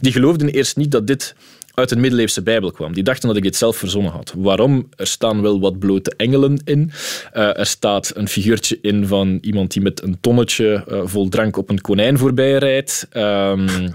Die 0.00 0.12
geloofden 0.12 0.48
eerst 0.48 0.76
niet 0.76 0.90
dat 0.90 1.06
dit 1.06 1.34
uit 1.74 1.90
een 1.90 2.00
middeleeuwse 2.00 2.42
Bijbel 2.42 2.70
kwam. 2.70 2.92
Die 2.92 3.02
dachten 3.02 3.28
dat 3.28 3.36
ik 3.36 3.42
dit 3.42 3.56
zelf 3.56 3.76
verzonnen 3.76 4.12
had. 4.12 4.34
Waarom? 4.36 4.88
Er 4.96 5.06
staan 5.06 5.42
wel 5.42 5.60
wat 5.60 5.78
blote 5.78 6.12
engelen 6.16 6.60
in. 6.64 6.90
Uh, 7.34 7.58
er 7.58 7.66
staat 7.66 8.12
een 8.14 8.28
figuurtje 8.28 8.78
in 8.82 9.06
van 9.06 9.38
iemand 9.40 9.72
die 9.72 9.82
met 9.82 10.02
een 10.02 10.16
tonnetje 10.20 10.84
uh, 10.88 11.00
vol 11.04 11.28
drank 11.28 11.56
op 11.56 11.70
een 11.70 11.80
konijn 11.80 12.18
voorbij 12.18 12.58
rijdt. 12.58 13.08
Um, 13.14 13.94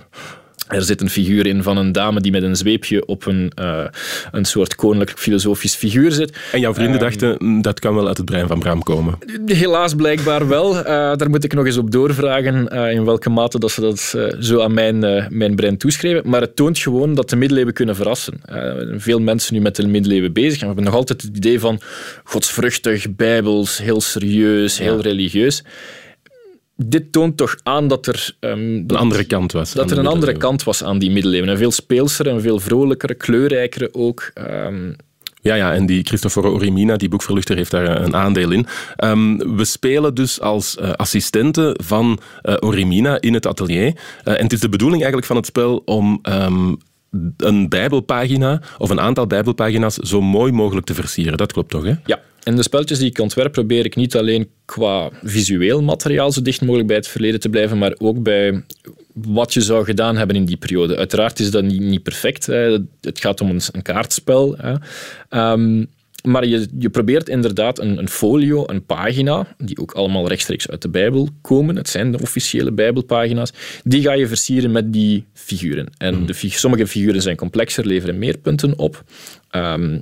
er 0.72 0.82
zit 0.82 1.02
een 1.02 1.10
figuur 1.10 1.46
in 1.46 1.64
van 1.64 1.78
een 1.78 1.92
dame 1.92 2.22
die 2.22 2.32
met 2.32 2.44
een 2.44 2.56
zweepje 2.56 3.06
op 3.06 3.26
een, 3.26 3.52
uh, 3.62 3.84
een 4.32 4.46
soort 4.46 4.76
koninklijk 4.76 5.20
filosofisch 5.20 5.76
figuur 5.76 6.12
zit. 6.12 6.38
En 6.52 6.60
jouw 6.60 6.74
vrienden 6.74 6.96
um, 6.96 7.02
dachten, 7.02 7.36
mm, 7.38 7.62
dat 7.62 7.80
kan 7.80 7.96
wel 7.96 8.08
uit 8.08 8.18
het 8.18 8.26
brein 8.26 8.48
van 8.48 8.60
Bram 8.60 8.84
komen? 8.84 9.18
Helaas 9.46 9.96
blijkbaar 9.96 10.48
wel. 10.48 10.78
Uh, 10.78 10.84
daar 10.86 11.30
moet 11.30 11.44
ik 11.44 11.54
nog 11.54 11.66
eens 11.66 11.78
op 11.78 11.92
doorvragen 11.92 12.74
uh, 12.74 12.92
in 12.92 13.06
welke 13.06 13.30
mate 13.30 13.60
dat 13.60 13.72
ze 13.72 13.82
dat 13.82 14.18
zo 14.40 14.62
aan 14.62 14.74
mijn, 14.74 15.28
mijn 15.30 15.56
brein 15.56 15.78
toeschreven. 15.78 16.30
Maar 16.30 16.42
het 16.42 16.56
toont 16.56 16.80
gewoon 16.80 17.16
dat 17.16 17.30
de 17.30 17.36
middeleeuwen 17.36 17.74
kunnen 17.74 17.96
verrassen. 17.96 18.42
veel 18.98 19.20
mensen 19.20 19.54
nu 19.54 19.62
met 19.62 19.76
de 19.76 19.88
middeleeuwen 19.88 20.34
bezig 20.34 20.54
en 20.54 20.60
we 20.60 20.66
hebben 20.66 20.84
nog 20.84 20.94
altijd 20.94 21.22
het 21.22 21.36
idee 21.38 21.60
van 21.60 21.80
godsvruchtig, 22.24 23.16
bijbels, 23.16 23.78
heel 23.78 24.02
serieus, 24.02 24.80
heel 24.80 24.96
ja. 24.96 25.02
religieus 25.02 25.64
dit 26.86 27.12
toont 27.12 27.38
toch 27.38 27.56
aan 27.64 27.88
dat 27.88 28.08
er... 28.08 28.36
Um, 28.40 28.84
een 28.88 28.98
andere 28.98 29.24
kant 29.24 29.52
was. 29.52 29.74
Dat 29.74 29.92
er 29.92 29.98
een 29.98 30.08
andere 30.08 30.38
kant 30.38 30.64
was 30.64 30.84
aan 30.84 31.00
die 31.00 31.12
middeleeuwen. 31.12 31.50
En 31.50 31.58
veel 31.58 31.72
speelser 31.72 32.28
en 32.28 32.42
veel 32.42 32.60
vrolijker, 32.60 33.16
kleurrijker 33.16 33.90
ook. 33.92 34.32
Um, 34.66 34.96
ja, 35.42 35.56
ja, 35.56 35.74
en 35.74 35.86
die 35.86 36.04
Cristoforo 36.04 36.52
Orimina, 36.52 36.98
die 36.98 37.10
boekverluchter, 37.10 37.56
heeft 37.56 37.72
daar 37.72 38.02
een 38.02 38.16
aandeel 38.16 38.52
in. 38.52 38.66
Um, 39.04 39.56
we 39.56 39.66
spelen 39.66 40.16
dus 40.16 40.42
als 40.42 40.78
uh, 40.82 40.92
assistenten 40.92 41.84
van 41.84 42.20
uh, 42.44 42.56
Orimina 42.60 43.22
in 43.22 43.34
het 43.34 43.48
atelier. 43.48 43.86
Uh, 43.86 43.94
en 44.24 44.44
het 44.44 44.54
is 44.54 44.60
de 44.60 44.70
bedoeling 44.70 45.02
eigenlijk 45.02 45.28
van 45.28 45.36
het 45.36 45.46
spel 45.46 45.82
om 45.86 46.20
um, 46.30 46.78
een 47.38 47.70
bijbelpagina 47.70 48.62
of 48.78 48.90
een 48.90 49.00
aantal 49.00 49.28
bijbelpagina's 49.28 49.96
zo 49.96 50.22
mooi 50.22 50.52
mogelijk 50.52 50.86
te 50.86 50.94
versieren. 50.94 51.38
Dat 51.38 51.52
klopt 51.52 51.70
toch, 51.70 51.84
hè? 51.84 51.94
Ja, 52.06 52.20
en 52.44 52.56
de 52.56 52.64
spelletjes 52.64 53.00
die 53.00 53.10
ik 53.10 53.20
ontwerp 53.20 53.52
probeer 53.52 53.86
ik 53.86 53.96
niet 53.96 54.16
alleen 54.16 54.50
qua 54.66 55.10
visueel 55.24 55.82
materiaal 55.82 56.32
zo 56.32 56.42
dicht 56.42 56.62
mogelijk 56.62 56.88
bij 56.88 56.98
het 56.98 57.08
verleden 57.08 57.40
te 57.40 57.50
blijven, 57.50 57.78
maar 57.78 57.96
ook 57.98 58.24
bij 58.24 58.64
wat 59.14 59.54
je 59.54 59.62
zou 59.62 59.86
gedaan 59.86 60.18
hebben 60.18 60.36
in 60.36 60.46
die 60.46 60.58
periode. 60.58 60.96
Uiteraard 60.96 61.40
is 61.40 61.52
dat 61.52 61.64
niet, 61.64 61.82
niet 61.82 62.04
perfect. 62.04 62.46
Hè. 62.46 62.80
Het 63.02 63.20
gaat 63.20 63.42
om 63.42 63.50
een, 63.50 63.62
een 63.72 63.82
kaartspel. 63.82 64.56
Hè. 64.58 64.74
Um, 65.52 65.88
maar 66.24 66.46
je, 66.46 66.68
je 66.80 66.90
probeert 66.90 67.30
inderdaad 67.30 67.80
een, 67.80 67.98
een 67.98 68.10
folio, 68.10 68.64
een 68.68 68.86
pagina, 68.86 69.56
die 69.58 69.78
ook 69.78 69.92
allemaal 69.92 70.28
rechtstreeks 70.28 70.70
uit 70.70 70.82
de 70.82 70.90
Bijbel 70.90 71.30
komen. 71.42 71.76
Het 71.76 71.90
zijn 71.90 72.12
de 72.12 72.22
officiële 72.22 72.72
Bijbelpagina's. 72.72 73.54
Die 73.84 74.02
ga 74.02 74.14
je 74.14 74.28
versieren 74.28 74.72
met 74.72 74.94
die 74.94 75.26
figuren. 75.34 75.88
En 75.98 76.26
de, 76.26 76.34
sommige 76.34 76.88
figuren 76.88 77.22
zijn 77.22 77.36
complexer, 77.36 77.86
leveren 77.86 78.20
meer 78.20 78.38
punten 78.38 78.78
op. 78.78 79.04
Ehm, 79.50 80.00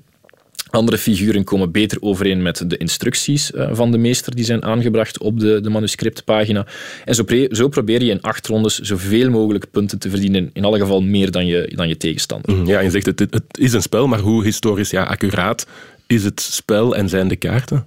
andere 0.69 0.97
figuren 0.97 1.43
komen 1.43 1.71
beter 1.71 1.97
overeen 2.01 2.41
met 2.41 2.69
de 2.69 2.77
instructies 2.77 3.51
eh, 3.51 3.69
van 3.71 3.91
de 3.91 3.97
meester 3.97 4.35
die 4.35 4.45
zijn 4.45 4.63
aangebracht 4.63 5.19
op 5.19 5.39
de, 5.39 5.61
de 5.61 5.69
manuscriptpagina. 5.69 6.65
En 7.05 7.15
zo, 7.15 7.23
zo, 7.51 7.67
probeer 7.67 8.03
je 8.03 8.11
in 8.11 8.21
acht 8.21 8.47
rondes 8.47 8.79
zoveel 8.79 9.29
mogelijk 9.29 9.71
punten 9.71 9.99
te 9.99 10.09
verdienen. 10.09 10.49
In 10.53 10.65
alle 10.65 10.79
geval 10.79 11.01
meer 11.01 11.31
dan 11.31 11.45
je, 11.45 11.71
dan 11.75 11.87
je 11.87 11.97
tegenstander. 11.97 12.55
Mhm, 12.55 12.67
ja, 12.67 12.79
je 12.79 12.89
zegt 12.89 13.05
het, 13.05 13.19
het 13.19 13.43
is 13.51 13.73
een 13.73 13.81
spel, 13.81 14.07
maar 14.07 14.19
hoe 14.19 14.43
historisch 14.43 14.89
ja, 14.89 15.03
accuraat 15.03 15.67
is 16.07 16.23
het 16.23 16.41
spel 16.41 16.95
en 16.95 17.09
zijn 17.09 17.27
de 17.27 17.35
kaarten? 17.35 17.85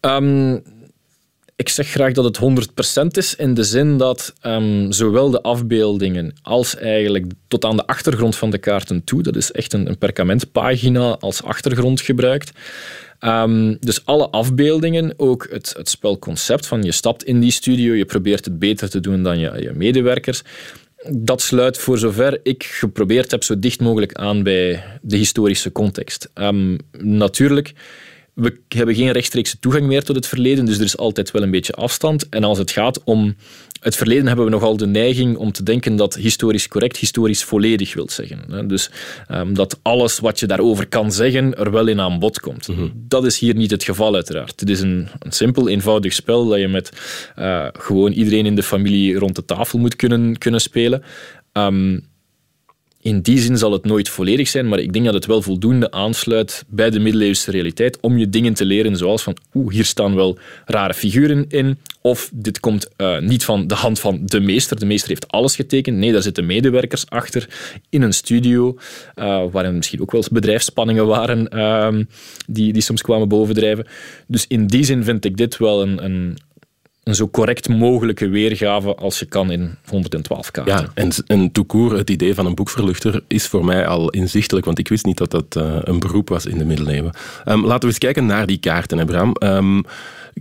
Um, 0.00 0.62
ik 1.56 1.68
zeg 1.68 1.88
graag 1.88 2.12
dat 2.12 2.24
het 2.24 2.66
100% 3.04 3.06
is, 3.10 3.34
in 3.34 3.54
de 3.54 3.64
zin 3.64 3.96
dat 3.96 4.32
um, 4.42 4.92
zowel 4.92 5.30
de 5.30 5.42
afbeeldingen 5.42 6.34
als 6.42 6.76
eigenlijk 6.76 7.26
tot 7.48 7.64
aan 7.64 7.76
de 7.76 7.86
achtergrond 7.86 8.36
van 8.36 8.50
de 8.50 8.58
kaarten 8.58 9.04
toe, 9.04 9.22
dat 9.22 9.36
is 9.36 9.52
echt 9.52 9.72
een, 9.72 9.88
een 9.88 9.98
perkamentpagina 9.98 11.16
als 11.20 11.42
achtergrond 11.42 12.00
gebruikt. 12.00 12.50
Um, 13.20 13.76
dus 13.80 14.04
alle 14.04 14.28
afbeeldingen, 14.28 15.14
ook 15.16 15.46
het, 15.50 15.74
het 15.76 15.88
spelconcept 15.88 16.66
van 16.66 16.82
je 16.82 16.92
stapt 16.92 17.24
in 17.24 17.40
die 17.40 17.50
studio, 17.50 17.94
je 17.94 18.04
probeert 18.04 18.44
het 18.44 18.58
beter 18.58 18.90
te 18.90 19.00
doen 19.00 19.22
dan 19.22 19.38
je, 19.38 19.52
je 19.60 19.72
medewerkers. 19.72 20.42
Dat 21.10 21.42
sluit 21.42 21.78
voor 21.78 21.98
zover 21.98 22.40
ik 22.42 22.64
geprobeerd 22.64 23.30
heb 23.30 23.44
zo 23.44 23.58
dicht 23.58 23.80
mogelijk 23.80 24.14
aan 24.14 24.42
bij 24.42 24.84
de 25.02 25.16
historische 25.16 25.72
context. 25.72 26.30
Um, 26.34 26.78
natuurlijk 26.98 27.74
we 28.36 28.60
hebben 28.68 28.94
geen 28.94 29.10
rechtstreekse 29.10 29.58
toegang 29.58 29.86
meer 29.86 30.02
tot 30.02 30.16
het 30.16 30.26
verleden, 30.26 30.64
dus 30.64 30.78
er 30.78 30.84
is 30.84 30.96
altijd 30.96 31.30
wel 31.30 31.42
een 31.42 31.50
beetje 31.50 31.72
afstand. 31.72 32.28
En 32.28 32.44
als 32.44 32.58
het 32.58 32.70
gaat 32.70 33.04
om 33.04 33.36
het 33.80 33.96
verleden, 33.96 34.26
hebben 34.26 34.44
we 34.44 34.50
nogal 34.50 34.76
de 34.76 34.86
neiging 34.86 35.36
om 35.36 35.52
te 35.52 35.62
denken 35.62 35.96
dat 35.96 36.14
historisch 36.14 36.68
correct 36.68 36.96
historisch 36.96 37.44
volledig 37.44 37.94
wil 37.94 38.10
zeggen. 38.10 38.68
Dus 38.68 38.90
um, 39.30 39.54
dat 39.54 39.78
alles 39.82 40.18
wat 40.18 40.40
je 40.40 40.46
daarover 40.46 40.86
kan 40.86 41.12
zeggen 41.12 41.54
er 41.58 41.70
wel 41.70 41.86
in 41.86 42.00
aan 42.00 42.18
bod 42.18 42.40
komt. 42.40 42.68
Mhm. 42.68 42.88
Dat 42.94 43.24
is 43.24 43.38
hier 43.38 43.54
niet 43.54 43.70
het 43.70 43.84
geval, 43.84 44.14
uiteraard. 44.14 44.60
Het 44.60 44.70
is 44.70 44.80
een, 44.80 45.08
een 45.18 45.32
simpel, 45.32 45.68
eenvoudig 45.68 46.12
spel 46.12 46.46
dat 46.46 46.58
je 46.58 46.68
met 46.68 46.92
uh, 47.38 47.66
gewoon 47.72 48.12
iedereen 48.12 48.46
in 48.46 48.54
de 48.54 48.62
familie 48.62 49.18
rond 49.18 49.36
de 49.36 49.44
tafel 49.44 49.78
moet 49.78 49.96
kunnen, 49.96 50.38
kunnen 50.38 50.60
spelen. 50.60 51.02
Um, 51.52 52.08
in 53.06 53.20
die 53.20 53.38
zin 53.38 53.58
zal 53.58 53.72
het 53.72 53.84
nooit 53.84 54.08
volledig 54.08 54.48
zijn, 54.48 54.68
maar 54.68 54.78
ik 54.78 54.92
denk 54.92 55.04
dat 55.04 55.14
het 55.14 55.26
wel 55.26 55.42
voldoende 55.42 55.90
aansluit 55.90 56.64
bij 56.68 56.90
de 56.90 57.00
middeleeuwse 57.00 57.50
realiteit 57.50 58.00
om 58.00 58.18
je 58.18 58.30
dingen 58.30 58.54
te 58.54 58.64
leren 58.64 58.96
zoals 58.96 59.22
van 59.22 59.36
oeh, 59.54 59.72
hier 59.72 59.84
staan 59.84 60.14
wel 60.14 60.38
rare 60.64 60.94
figuren 60.94 61.44
in, 61.48 61.78
of 62.00 62.30
dit 62.32 62.60
komt 62.60 62.88
uh, 62.96 63.18
niet 63.18 63.44
van 63.44 63.66
de 63.66 63.74
hand 63.74 64.00
van 64.00 64.20
de 64.24 64.40
meester. 64.40 64.78
De 64.78 64.86
meester 64.86 65.08
heeft 65.08 65.28
alles 65.28 65.56
getekend. 65.56 65.96
Nee, 65.96 66.12
daar 66.12 66.22
zitten 66.22 66.46
medewerkers 66.46 67.10
achter 67.10 67.48
in 67.88 68.02
een 68.02 68.12
studio, 68.12 68.76
uh, 69.16 69.44
waarin 69.50 69.76
misschien 69.76 70.00
ook 70.00 70.10
wel 70.10 70.24
bedrijfsspanningen 70.30 71.06
waren 71.06 71.48
uh, 71.54 72.04
die, 72.46 72.72
die 72.72 72.82
soms 72.82 73.02
kwamen 73.02 73.28
bovendrijven. 73.28 73.86
Dus 74.26 74.44
in 74.48 74.66
die 74.66 74.84
zin 74.84 75.04
vind 75.04 75.24
ik 75.24 75.36
dit 75.36 75.56
wel 75.56 75.82
een, 75.82 76.04
een, 76.04 76.36
een 77.06 77.14
zo 77.14 77.28
correct 77.28 77.68
mogelijke 77.68 78.28
weergave 78.28 78.94
als 78.94 79.18
je 79.18 79.26
kan 79.26 79.50
in 79.50 79.74
112 79.88 80.50
kaarten. 80.50 80.74
Ja, 80.74 80.90
en, 80.94 81.10
en 81.26 81.52
toekoer, 81.52 81.96
het 81.96 82.10
idee 82.10 82.34
van 82.34 82.46
een 82.46 82.54
boekverluchter 82.54 83.22
is 83.26 83.46
voor 83.46 83.64
mij 83.64 83.86
al 83.86 84.10
inzichtelijk, 84.10 84.66
want 84.66 84.78
ik 84.78 84.88
wist 84.88 85.04
niet 85.04 85.16
dat 85.16 85.30
dat 85.30 85.56
uh, 85.56 85.76
een 85.80 86.00
beroep 86.00 86.28
was 86.28 86.46
in 86.46 86.58
de 86.58 86.64
middeleeuwen. 86.64 87.12
Um, 87.44 87.64
laten 87.64 87.80
we 87.80 87.86
eens 87.86 87.98
kijken 87.98 88.26
naar 88.26 88.46
die 88.46 88.58
kaarten, 88.58 88.98
Abraham. 88.98 89.36
Um, 89.38 89.84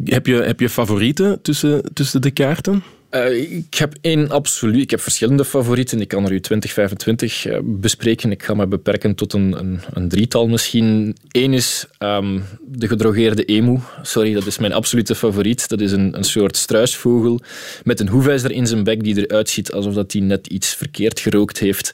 heb, 0.04 0.26
je, 0.26 0.36
heb 0.36 0.60
je 0.60 0.70
favorieten 0.70 1.42
tussen, 1.42 1.94
tussen 1.94 2.22
de 2.22 2.32
kaarten? 2.32 2.84
Uh, 3.16 3.58
ik 3.58 3.74
heb 3.74 3.94
één 4.02 4.30
absoluut. 4.30 4.82
Ik 4.82 4.92
heb 4.92 5.02
verschillende 5.02 5.46
favorieten. 5.46 6.02
Ik 6.02 6.08
kan 6.08 6.26
er 6.26 6.32
u 6.32 6.40
20, 6.40 6.72
25 6.72 7.46
uh, 7.46 7.58
bespreken. 7.64 8.32
Ik 8.32 8.44
ga 8.44 8.54
me 8.54 8.68
beperken 8.68 9.16
tot 9.16 9.34
een, 9.34 9.60
een, 9.60 9.80
een 9.94 10.10
drietal 10.10 10.48
misschien. 10.48 11.16
Eén 11.32 11.54
is 11.54 11.86
um, 12.00 12.44
de 12.62 12.88
gedrogeerde 12.88 13.46
emu. 13.46 13.80
Sorry, 14.02 14.34
dat 14.34 14.46
is 14.46 14.58
mijn 14.58 14.74
absolute 14.74 15.16
favoriet. 15.16 15.68
Dat 15.68 15.82
is 15.82 15.92
een, 15.92 16.18
een 16.18 16.24
soort 16.24 16.58
struisvogel 16.58 17.42
met 17.84 18.00
een 18.00 18.08
hoefijzer 18.08 18.52
in 18.52 18.68
zijn 18.68 18.84
bek 18.84 19.04
die 19.04 19.28
eruit 19.28 19.50
ziet 19.50 19.72
alsof 19.72 19.96
hij 20.08 20.22
net 20.22 20.48
iets 20.48 20.76
verkeerd 20.76 21.20
gerookt 21.20 21.60
heeft. 21.60 21.92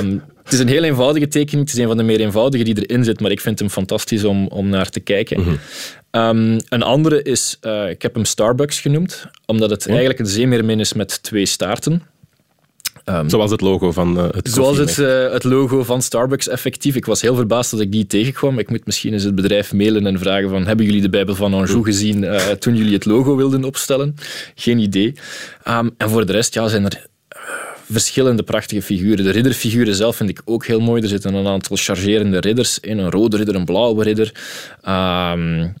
Um, 0.00 0.22
het 0.44 0.52
is 0.52 0.58
een 0.58 0.68
heel 0.68 0.82
eenvoudige 0.82 1.28
tekening. 1.28 1.68
Het 1.68 1.76
is 1.76 1.82
een 1.82 1.88
van 1.88 1.96
de 1.96 2.02
meer 2.02 2.20
eenvoudige 2.20 2.64
die 2.64 2.86
erin 2.86 3.04
zit, 3.04 3.20
maar 3.20 3.30
ik 3.30 3.40
vind 3.40 3.58
hem 3.58 3.70
fantastisch 3.70 4.24
om, 4.24 4.46
om 4.46 4.68
naar 4.68 4.90
te 4.90 5.00
kijken. 5.00 5.40
Mm 5.40 5.58
Um, 6.10 6.56
een 6.68 6.82
andere 6.82 7.22
is, 7.22 7.58
uh, 7.62 7.90
ik 7.90 8.02
heb 8.02 8.14
hem 8.14 8.24
Starbucks 8.24 8.80
genoemd, 8.80 9.26
omdat 9.46 9.70
het 9.70 9.86
eigenlijk 9.88 10.18
een 10.18 10.26
zeemeermin 10.26 10.80
is 10.80 10.92
met 10.92 11.22
twee 11.22 11.46
staarten. 11.46 12.02
Um, 13.04 13.28
zoals 13.28 13.50
het 13.50 13.60
logo 13.60 13.92
van 13.92 14.18
uh, 14.18 14.24
het 14.30 14.48
Zoals 14.48 14.76
het, 14.76 14.98
uh, 14.98 15.32
het, 15.32 15.44
logo 15.44 15.84
van 15.84 16.02
Starbucks 16.02 16.48
effectief. 16.48 16.94
Ik 16.94 17.04
was 17.04 17.20
heel 17.20 17.34
verbaasd 17.34 17.70
dat 17.70 17.80
ik 17.80 17.92
die 17.92 18.06
tegenkwam. 18.06 18.58
Ik 18.58 18.70
moet 18.70 18.86
misschien 18.86 19.12
eens 19.12 19.24
het 19.24 19.34
bedrijf 19.34 19.72
mailen 19.72 20.06
en 20.06 20.18
vragen 20.18 20.48
van 20.50 20.66
hebben 20.66 20.86
jullie 20.86 21.00
de 21.00 21.10
Bijbel 21.10 21.34
van 21.34 21.54
Anjou 21.54 21.84
gezien 21.84 22.22
uh, 22.22 22.36
toen 22.36 22.76
jullie 22.76 22.94
het 22.94 23.04
logo 23.04 23.36
wilden 23.36 23.64
opstellen? 23.64 24.14
Geen 24.54 24.78
idee. 24.78 25.14
Um, 25.68 25.90
en 25.96 26.10
voor 26.10 26.26
de 26.26 26.32
rest 26.32 26.54
ja, 26.54 26.68
zijn 26.68 26.84
er 26.84 27.06
verschillende 27.90 28.42
prachtige 28.42 28.82
figuren. 28.82 29.24
De 29.24 29.30
ridderfiguren 29.30 29.94
zelf 29.94 30.16
vind 30.16 30.30
ik 30.30 30.42
ook 30.44 30.66
heel 30.66 30.80
mooi. 30.80 31.02
Er 31.02 31.08
zitten 31.08 31.34
een 31.34 31.46
aantal 31.46 31.76
chargerende 31.76 32.40
ridders 32.40 32.78
in. 32.78 32.98
Een 32.98 33.10
rode 33.10 33.36
ridder, 33.36 33.54
een 33.54 33.64
blauwe 33.64 34.04
ridder. 34.04 34.32
Um, 34.88 35.74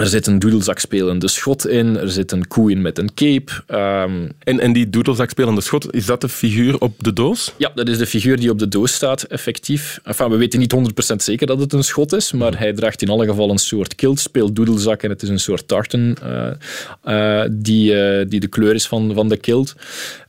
er 0.00 0.06
zit 0.06 0.26
een 0.26 0.38
doedelzakspelende 0.38 1.28
schot 1.28 1.66
in, 1.66 1.96
er 1.96 2.10
zit 2.10 2.32
een 2.32 2.46
koe 2.46 2.70
in 2.70 2.82
met 2.82 2.98
een 2.98 3.14
cape. 3.14 3.52
Um, 3.68 4.32
en, 4.38 4.60
en 4.60 4.72
die 4.72 4.90
doedelzakspelende 4.90 5.60
schot, 5.60 5.94
is 5.94 6.06
dat 6.06 6.20
de 6.20 6.28
figuur 6.28 6.78
op 6.78 6.94
de 6.98 7.12
doos? 7.12 7.52
Ja, 7.56 7.70
dat 7.74 7.88
is 7.88 7.98
de 7.98 8.06
figuur 8.06 8.36
die 8.36 8.50
op 8.50 8.58
de 8.58 8.68
doos 8.68 8.94
staat, 8.94 9.22
effectief. 9.22 10.00
Enfin, 10.04 10.28
we 10.28 10.36
weten 10.36 10.58
niet 10.58 10.74
100% 11.12 11.16
zeker 11.16 11.46
dat 11.46 11.60
het 11.60 11.72
een 11.72 11.84
schot 11.84 12.12
is, 12.12 12.32
maar 12.32 12.58
hij 12.58 12.72
draagt 12.72 13.02
in 13.02 13.08
alle 13.08 13.26
geval 13.26 13.50
een 13.50 13.58
soort 13.58 13.94
kilt, 13.94 14.20
speelt 14.20 14.56
doedelzak 14.56 15.02
en 15.02 15.10
het 15.10 15.22
is 15.22 15.28
een 15.28 15.40
soort 15.40 15.68
tartan 15.68 16.16
uh, 16.24 16.50
uh, 17.04 17.42
die, 17.50 17.92
uh, 17.92 18.24
die 18.28 18.40
de 18.40 18.48
kleur 18.48 18.74
is 18.74 18.86
van, 18.86 19.14
van 19.14 19.28
de 19.28 19.36
kilt. 19.36 19.74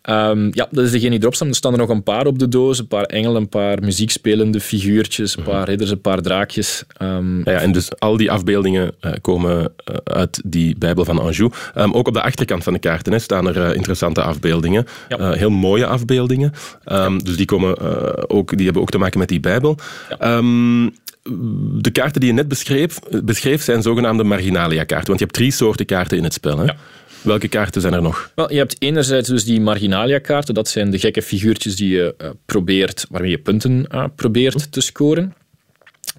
Um, 0.10 0.50
ja, 0.54 0.68
dat 0.72 0.84
is 0.86 0.92
degene 0.92 1.10
die 1.10 1.20
erop 1.20 1.36
staat. 1.36 1.48
Er 1.48 1.56
staan 1.56 1.72
er 1.72 1.78
nog 1.78 1.90
een 1.90 2.04
paar 2.04 2.26
op 2.26 2.40
de 2.40 2.48
doos. 2.48 2.80
Een 2.80 2.88
paar 2.88 3.04
engelen, 3.04 3.42
een 3.42 3.50
paar 3.50 3.84
muziekspelende 3.84 4.60
figuurtjes, 4.60 5.38
een 5.38 5.44
paar 5.44 5.68
ridders, 5.68 5.90
een 5.90 6.02
paar 6.02 6.22
draakjes. 6.22 6.84
Um, 7.02 7.42
ja, 7.44 7.60
en 7.60 7.72
dus 7.72 8.00
al 8.00 8.18
die 8.18 8.32
afbeeldingen 8.32 8.92
uh, 9.02 9.12
komen 9.22 9.58
uh, 9.60 9.96
uit 10.04 10.42
die 10.46 10.78
Bijbel 10.78 11.06
van 11.06 11.20
Anjou. 11.20 11.52
Um, 11.78 11.94
ook 11.94 12.08
op 12.08 12.14
de 12.14 12.22
achterkant 12.22 12.64
van 12.64 12.74
de 12.74 12.80
kaarten 12.80 13.14
hè, 13.14 13.20
staan 13.20 13.48
er 13.48 13.58
uh, 13.58 13.76
interessante 13.76 14.22
afbeeldingen. 14.22 14.86
Ja. 15.10 15.32
heel 15.32 15.50
mooie 15.50 15.86
afbeeldingen. 15.86 16.54
Dus 17.24 17.36
die, 17.36 17.46
komen, 17.46 17.78
ook, 18.30 18.56
die 18.56 18.66
hebben 18.66 18.82
ook 18.82 18.92
te 18.92 18.98
maken 18.98 19.20
met 19.20 19.30
die 19.30 19.40
Bijbel. 19.40 19.78
Ja 20.20 20.42
de 21.74 21.92
kaarten 21.92 22.20
die 22.20 22.30
je 22.30 22.36
net 22.36 22.48
beschreef, 22.48 23.00
beschreef 23.24 23.64
zijn 23.64 23.82
zogenaamde 23.82 24.24
marginalia-kaarten. 24.24 25.08
Want 25.08 25.20
je 25.20 25.26
hebt 25.26 25.38
drie 25.38 25.52
soorten 25.52 25.86
kaarten 25.86 26.18
in 26.18 26.24
het 26.24 26.34
spel. 26.34 26.58
Hè? 26.58 26.64
Ja. 26.64 26.76
Welke 27.22 27.48
kaarten 27.48 27.82
zijn 27.82 27.94
er 27.94 28.02
nog? 28.02 28.32
Wel, 28.36 28.52
je 28.52 28.58
hebt 28.58 28.76
enerzijds 28.80 29.30
dus 29.30 29.44
die 29.44 29.62
marginalia-kaarten. 29.62 30.54
Dat 30.54 30.68
zijn 30.68 30.92
de 30.92 31.00
gekke 31.00 31.22
figuurtjes 31.22 31.76
die 31.76 31.90
je 31.90 32.16
uh, 32.22 32.30
probeert, 32.46 33.06
waarmee 33.10 33.30
je 33.30 33.40
punten 33.40 33.86
uh, 33.92 34.06
probeert 34.16 34.72
te 34.72 34.82
scoren. 34.82 35.34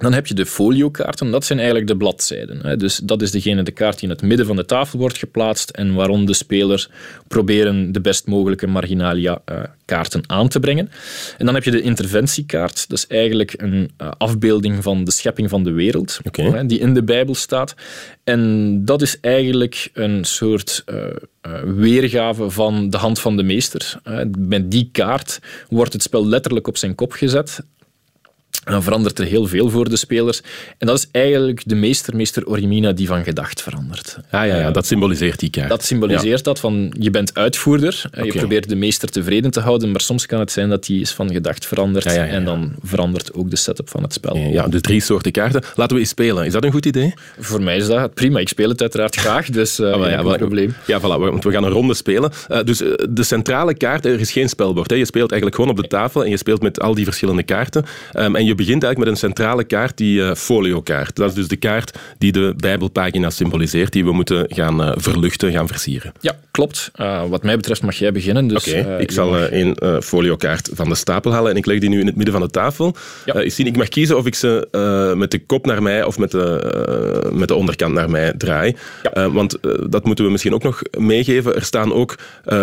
Dan 0.03 0.13
heb 0.13 0.27
je 0.27 0.35
de 0.35 0.47
foliokaarten, 0.47 1.31
dat 1.31 1.45
zijn 1.45 1.59
eigenlijk 1.59 1.89
de 1.89 1.97
bladzijden. 1.97 2.79
Dus 2.79 2.97
dat 2.97 3.23
is 3.23 3.31
degene, 3.31 3.63
de 3.63 3.71
kaart 3.71 3.99
die 3.99 4.09
in 4.09 4.15
het 4.15 4.23
midden 4.23 4.47
van 4.47 4.57
de 4.57 4.65
tafel 4.65 4.99
wordt 4.99 5.19
geplaatst 5.19 5.71
en 5.71 5.95
waarom 5.95 6.27
de 6.27 6.35
spelers 6.35 6.89
proberen 7.29 7.93
de 7.93 8.01
best 8.01 8.27
mogelijke 8.27 8.67
marginalia-kaarten 8.67 10.23
aan 10.27 10.49
te 10.49 10.61
brengen. 10.61 10.91
En 11.39 11.47
dan 11.47 11.55
heb 11.55 11.65
je 11.65 11.71
de 11.71 11.81
interventiekaart, 11.83 12.89
dat 12.89 12.99
is 12.99 13.07
eigenlijk 13.07 13.55
een 13.57 13.91
eh, 13.97 14.11
afbeelding 14.19 14.83
van 14.83 15.05
de 15.05 15.11
schepping 15.11 15.49
van 15.49 15.65
de 15.65 15.73
wereld, 15.73 16.21
die 16.67 16.79
in 16.79 16.95
de 16.95 17.03
Bijbel 17.03 17.35
staat. 17.35 17.75
En 18.25 18.85
dat 18.85 19.03
is 19.03 19.21
eigenlijk 19.21 19.91
een 19.93 20.25
soort 20.25 20.85
uh, 20.87 21.05
weergave 21.65 22.51
van 22.51 22.91
de 22.91 22.97
hand 22.97 23.21
van 23.21 23.37
de 23.37 23.43
meester. 23.43 24.01
Met 24.39 24.71
die 24.71 24.89
kaart 24.93 25.39
wordt 25.69 25.93
het 25.93 26.03
spel 26.03 26.27
letterlijk 26.27 26.69
op 26.69 26.77
zijn 26.77 26.95
kop 26.95 27.13
gezet 27.13 27.61
dan 28.65 28.83
verandert 28.83 29.19
er 29.19 29.25
heel 29.25 29.47
veel 29.47 29.71
voor 29.71 29.89
de 29.89 29.97
spelers. 29.97 30.41
En 30.79 30.87
dat 30.87 30.99
is 30.99 31.09
eigenlijk 31.13 31.63
de 31.67 31.75
meester, 31.75 32.17
meester 32.17 32.47
Orimina, 32.47 32.93
die 32.93 33.07
van 33.07 33.25
gedacht 33.25 33.63
verandert. 33.63 34.19
Ah 34.31 34.47
ja, 34.47 34.57
ja 34.57 34.71
dat 34.71 34.87
symboliseert 34.87 35.39
die 35.39 35.51
kaart. 35.51 35.69
Dat 35.69 35.85
symboliseert 35.85 36.45
dat, 36.45 36.61
van 36.61 36.95
je 36.99 37.11
bent 37.11 37.35
uitvoerder, 37.35 38.05
okay. 38.07 38.25
je 38.25 38.33
probeert 38.33 38.69
de 38.69 38.77
meester 38.77 39.09
tevreden 39.09 39.51
te 39.51 39.61
houden, 39.61 39.91
maar 39.91 40.01
soms 40.01 40.27
kan 40.27 40.41
het 40.41 40.53
zijn 40.53 40.69
dat 40.69 40.85
die 40.85 41.01
is 41.01 41.11
van 41.11 41.33
gedacht 41.33 41.67
ja, 41.71 42.13
ja, 42.13 42.27
en 42.27 42.45
dan 42.45 42.73
verandert 42.83 43.35
ook 43.35 43.51
de 43.51 43.57
setup 43.57 43.89
van 43.89 44.03
het 44.03 44.13
spel. 44.13 44.37
Ja, 44.37 44.69
dus 44.69 44.81
drie 44.81 45.01
soorten 45.01 45.33
kaarten. 45.33 45.63
Laten 45.75 45.95
we 45.95 46.01
eens 46.01 46.11
spelen. 46.11 46.45
Is 46.47 46.53
dat 46.53 46.65
een 46.65 46.73
goed 46.73 46.87
idee? 46.87 47.15
Voor 47.39 47.63
mij 47.63 47.77
is 47.77 47.87
dat 47.87 48.15
prima. 48.15 48.39
Ik 48.39 48.49
speel 48.49 48.69
het 48.69 48.81
uiteraard 48.81 49.17
graag, 49.17 49.47
dus 49.47 49.81
uh, 49.81 49.87
oh, 49.87 50.03
geen 50.03 50.37
probleem. 50.37 50.75
Ja, 50.87 51.01
voilà, 51.01 51.03
want 51.03 51.45
we 51.45 51.51
gaan 51.51 51.65
een 51.65 51.71
ronde 51.71 51.95
spelen. 51.95 52.33
Uh, 52.51 52.63
dus 52.65 52.79
de 53.11 53.23
centrale 53.23 53.75
kaart, 53.75 54.05
er 54.05 54.21
is 54.21 54.33
geen 54.33 54.49
spelbord. 54.49 54.91
Hè. 54.91 54.97
Je 54.97 55.05
speelt 55.05 55.31
eigenlijk 55.31 55.61
gewoon 55.61 55.77
op 55.77 55.83
de 55.83 55.89
tafel 55.89 56.25
en 56.25 56.31
je 56.31 56.37
speelt 56.37 56.63
met 56.63 56.81
al 56.81 56.95
die 56.95 57.05
verschillende 57.05 57.43
kaarten. 57.43 57.85
Um, 58.19 58.37
en 58.37 58.45
je 58.45 58.52
je 58.53 58.59
begint 58.59 58.83
eigenlijk 58.83 58.99
met 58.99 59.09
een 59.09 59.29
centrale 59.29 59.65
kaart, 59.65 59.97
die 59.97 60.19
uh, 60.19 60.35
foliokaart. 60.35 61.17
Dat 61.17 61.29
is 61.29 61.35
dus 61.35 61.49
de 61.49 61.57
kaart 61.57 61.99
die 62.19 62.33
de 62.33 62.55
Bijbelpagina's 62.57 63.37
symboliseert, 63.37 63.93
die 63.93 64.05
we 64.05 64.13
moeten 64.13 64.47
gaan 64.49 64.81
uh, 64.81 64.93
verluchten, 64.97 65.53
gaan 65.53 65.67
versieren. 65.67 66.13
Ja, 66.21 66.39
klopt. 66.51 66.91
Uh, 67.01 67.25
wat 67.29 67.43
mij 67.43 67.57
betreft 67.57 67.83
mag 67.83 67.95
jij 67.95 68.13
beginnen. 68.13 68.49
Dus, 68.49 68.69
Oké, 68.69 68.79
okay, 68.79 69.01
ik 69.01 69.11
zal 69.11 69.39
een 69.39 70.03
foliokaart 70.03 70.71
van 70.73 70.89
de 70.89 70.95
stapel 70.95 71.33
halen 71.33 71.51
en 71.51 71.57
ik 71.57 71.67
leg 71.67 71.79
die 71.79 71.89
nu 71.89 72.01
in 72.01 72.07
het 72.07 72.17
midden 72.17 72.35
van 72.35 72.43
de 72.43 72.51
tafel. 72.51 72.97
Ja. 73.25 73.35
ik, 73.35 73.53
zie, 73.53 73.67
ik 73.67 73.77
mag 73.77 73.89
kiezen 73.89 74.17
of 74.17 74.27
ik 74.27 74.35
ze 74.35 74.69
met 75.17 75.31
de 75.31 75.39
kop 75.47 75.67
naar 75.67 75.83
mij 75.83 76.05
of 76.05 76.19
met 76.19 76.31
de, 76.31 77.31
met 77.33 77.49
de 77.49 77.55
onderkant 77.55 77.95
naar 77.95 78.11
mij 78.11 78.33
draai. 78.37 78.77
Ja. 79.13 79.31
want 79.31 79.59
dat 79.89 80.05
moeten 80.05 80.25
we 80.25 80.31
misschien 80.31 80.55
ook 80.55 80.63
nog 80.63 80.83
meegeven. 80.99 81.55
Er 81.55 81.65
staan 81.65 81.93
ook 81.93 82.19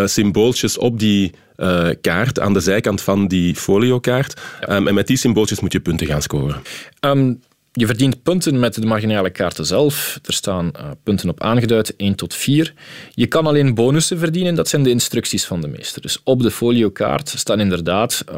symbooltjes 0.06 0.78
op 0.78 1.00
die 1.00 1.32
uh, 1.60 1.90
kaart 2.02 2.40
aan 2.40 2.54
de 2.54 2.60
zijkant 2.60 3.02
van 3.02 3.28
die 3.28 3.56
foliokaart. 3.56 4.42
Ja. 4.62 4.76
Um, 4.76 4.88
en 4.88 4.94
met 4.94 5.08
die 5.08 5.18
symbooltjes 5.18 5.60
moet 5.60 5.72
je 5.72 5.80
punten 5.80 6.08
gaan 6.08 6.22
scoren. 6.22 6.62
Um, 7.06 7.40
je 7.72 7.86
verdient 7.86 8.24
punten 8.24 8.60
met 8.60 8.74
de 8.74 8.86
marginale 8.86 9.30
kaarten 9.30 9.66
zelf. 9.66 10.20
Er 10.26 10.34
staan 10.34 10.72
uh, 10.76 10.92
punten 11.04 11.30
op 11.30 11.42
aangeduid, 11.42 11.96
1 11.96 12.16
tot 12.16 12.36
4. 12.36 12.74
Je 13.14 13.28
kan 13.28 13.48
alleen 13.48 13.74
bonussen 13.74 14.20
verdienen, 14.20 14.56
dat 14.56 14.68
zijn 14.68 14.84
de 14.84 14.90
instructies 14.90 15.46
van 15.46 15.62
de 15.62 15.68
meester. 15.68 16.02
Dus 16.02 16.22
op 16.24 16.42
de 16.42 16.52
foliokaart 16.52 17.30
staan 17.30 17.60
inderdaad 17.60 18.24
uh, 18.32 18.36